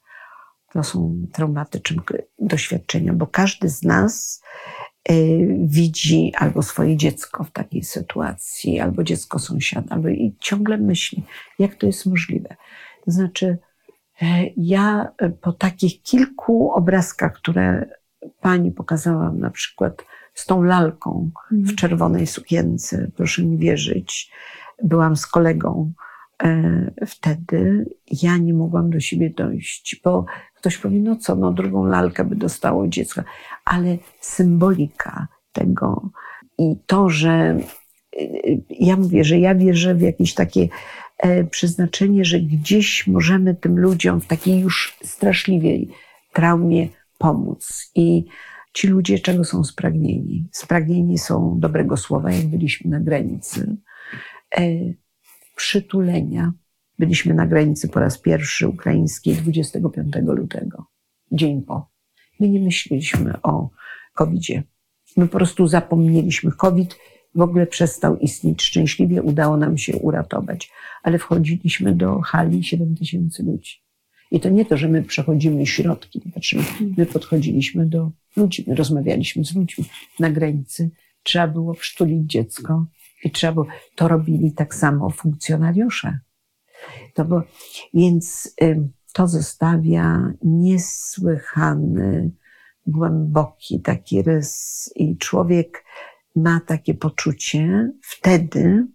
[0.73, 2.01] to są traumatyczne
[2.39, 4.43] doświadczenia, bo każdy z nas
[5.09, 5.13] e,
[5.57, 11.23] widzi albo swoje dziecko w takiej sytuacji, albo dziecko sąsiada, albo i ciągle myśli,
[11.59, 12.55] jak to jest możliwe.
[13.05, 13.57] To znaczy,
[14.21, 14.25] e,
[14.57, 17.89] ja po takich kilku obrazkach, które
[18.41, 21.75] pani pokazała, na przykład z tą lalką w mhm.
[21.75, 24.31] czerwonej sukience, proszę mi wierzyć,
[24.83, 25.93] byłam z kolegą
[26.43, 27.85] e, wtedy,
[28.23, 30.25] ja nie mogłam do siebie dojść, bo
[30.55, 33.21] ktoś powie, no co, no drugą lalkę by dostało dziecko,
[33.65, 36.09] ale symbolika tego
[36.57, 37.57] i to, że e,
[38.69, 40.67] ja mówię, że ja wierzę w jakieś takie
[41.17, 45.89] e, przeznaczenie, że gdzieś możemy tym ludziom w takiej już straszliwej
[46.33, 47.91] traumie pomóc.
[47.95, 48.25] I
[48.73, 50.47] ci ludzie czego są spragnieni?
[50.51, 53.77] Spragnieni są dobrego słowa, jak byliśmy na granicy
[55.55, 56.53] przytulenia.
[56.99, 60.85] Byliśmy na granicy po raz pierwszy ukraińskiej 25 lutego,
[61.31, 61.89] dzień po.
[62.39, 63.69] My nie myśleliśmy o
[64.13, 64.63] COVID-zie.
[65.17, 66.51] My po prostu zapomnieliśmy.
[66.51, 66.95] COVID
[67.35, 68.63] w ogóle przestał istnieć.
[68.63, 70.71] Szczęśliwie udało nam się uratować.
[71.03, 73.83] Ale wchodziliśmy do hali 7 tysięcy ludzi.
[74.31, 76.21] I to nie to, że my przechodzimy środki.
[76.97, 79.85] My podchodziliśmy do ludzi, my rozmawialiśmy z ludźmi
[80.19, 80.89] na granicy.
[81.23, 82.85] Trzeba było przytulić dziecko,
[83.23, 86.19] i trzeba było, to robili tak samo funkcjonariusze.
[87.13, 87.43] To było,
[87.93, 88.55] więc
[89.13, 92.31] to zostawia niesłychany,
[92.87, 95.85] głęboki taki rys i człowiek
[96.35, 98.87] ma takie poczucie wtedy,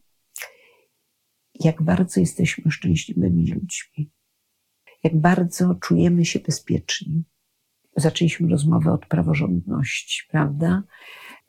[1.60, 4.12] jak bardzo jesteśmy szczęśliwymi ludźmi,
[5.04, 7.24] jak bardzo czujemy się bezpieczni.
[7.96, 10.82] Zaczęliśmy rozmowę od praworządności, prawda?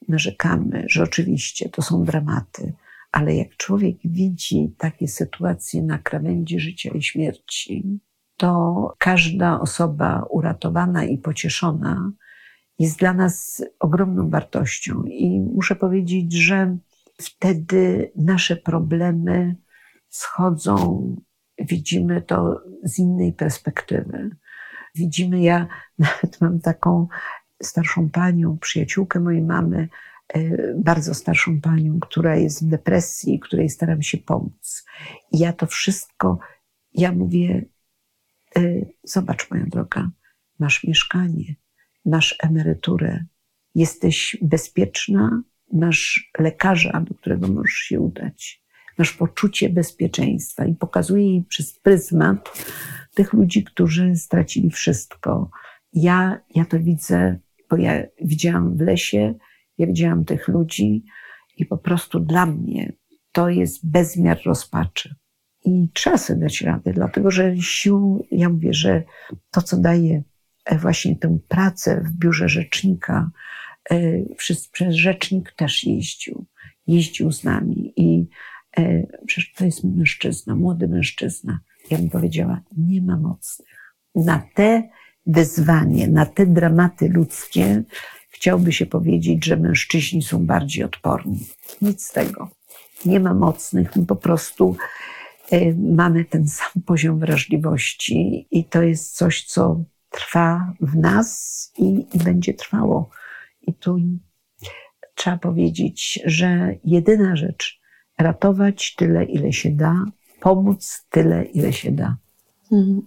[0.07, 2.73] Narzekamy, że oczywiście to są dramaty,
[3.11, 7.99] ale jak człowiek widzi takie sytuacje na krawędzi życia i śmierci,
[8.37, 12.11] to każda osoba uratowana i pocieszona
[12.79, 15.03] jest dla nas ogromną wartością.
[15.03, 16.77] I muszę powiedzieć, że
[17.21, 19.55] wtedy nasze problemy
[20.09, 21.15] schodzą,
[21.57, 24.29] widzimy to z innej perspektywy.
[24.95, 27.07] Widzimy, ja nawet mam taką
[27.63, 29.89] starszą panią, przyjaciółkę mojej mamy,
[30.33, 34.85] e, bardzo starszą panią, która jest w depresji, której staram się pomóc.
[35.31, 36.39] I ja to wszystko,
[36.93, 37.65] ja mówię,
[38.55, 38.61] e,
[39.03, 40.09] zobacz moja droga,
[40.59, 41.55] masz mieszkanie,
[42.05, 43.25] masz emeryturę,
[43.75, 45.43] jesteś bezpieczna,
[45.73, 48.63] masz lekarza, do którego możesz się udać,
[48.97, 52.65] masz poczucie bezpieczeństwa i pokazuje jej przez pryzmat
[53.13, 55.49] tych ludzi, którzy stracili wszystko.
[55.93, 57.39] Ja, ja to widzę
[57.69, 59.35] bo ja widziałam w lesie,
[59.77, 61.03] ja widziałam tych ludzi
[61.57, 62.93] i po prostu dla mnie
[63.31, 65.15] to jest bezmiar rozpaczy.
[65.65, 69.03] I trzeba sobie dać radę, dlatego że siłą, ja mówię, że
[69.51, 70.23] to, co daje
[70.71, 73.31] właśnie tę pracę w biurze rzecznika,
[73.91, 76.45] e, przez rzecznik też jeździł.
[76.87, 78.27] Jeździł z nami i
[78.77, 81.59] e, przecież to jest mężczyzna, młody mężczyzna.
[81.91, 83.95] Ja bym powiedziała, nie ma mocnych.
[84.15, 84.89] Na te
[85.25, 87.83] wyzwanie, na te dramaty ludzkie,
[88.29, 91.39] chciałby się powiedzieć, że mężczyźni są bardziej odporni.
[91.81, 92.49] Nic z tego.
[93.05, 94.75] Nie ma mocnych, my po prostu
[95.53, 102.05] y, mamy ten sam poziom wrażliwości i to jest coś, co trwa w nas i,
[102.13, 103.09] i będzie trwało.
[103.61, 103.99] I tu
[105.15, 107.79] trzeba powiedzieć, że jedyna rzecz,
[108.17, 110.05] ratować tyle, ile się da,
[110.39, 112.17] pomóc tyle, ile się da.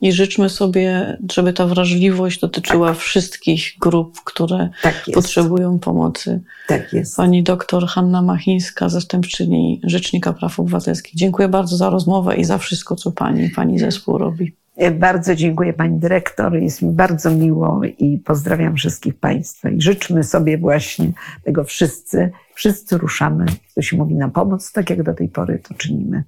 [0.01, 2.99] I życzmy sobie, żeby ta wrażliwość dotyczyła tak.
[2.99, 6.41] wszystkich grup, które tak potrzebują pomocy.
[6.69, 7.17] Tak jest.
[7.17, 11.15] Pani doktor Hanna Machińska, zastępczyni Rzecznika Praw Obywatelskich.
[11.15, 14.57] Dziękuję bardzo za rozmowę i za wszystko, co pani, pani zespół robi.
[14.99, 16.57] Bardzo dziękuję Pani Dyrektor.
[16.57, 19.71] Jest mi bardzo miło i pozdrawiam wszystkich Państwa.
[19.71, 21.13] I życzmy sobie właśnie
[21.45, 22.31] tego wszyscy.
[22.55, 26.25] Wszyscy ruszamy, to się mówi, na pomoc, tak jak do tej pory to czynimy.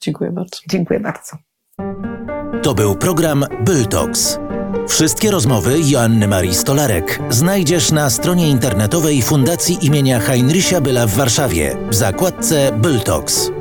[0.00, 0.58] Dziękuję bardzo.
[0.68, 1.36] Dziękuję bardzo.
[2.62, 4.38] To był program Byltox.
[4.88, 11.76] Wszystkie rozmowy Joanny Marii Stolarek znajdziesz na stronie internetowej Fundacji imienia Heinricha Byla w Warszawie
[11.90, 13.55] w zakładce Byltox.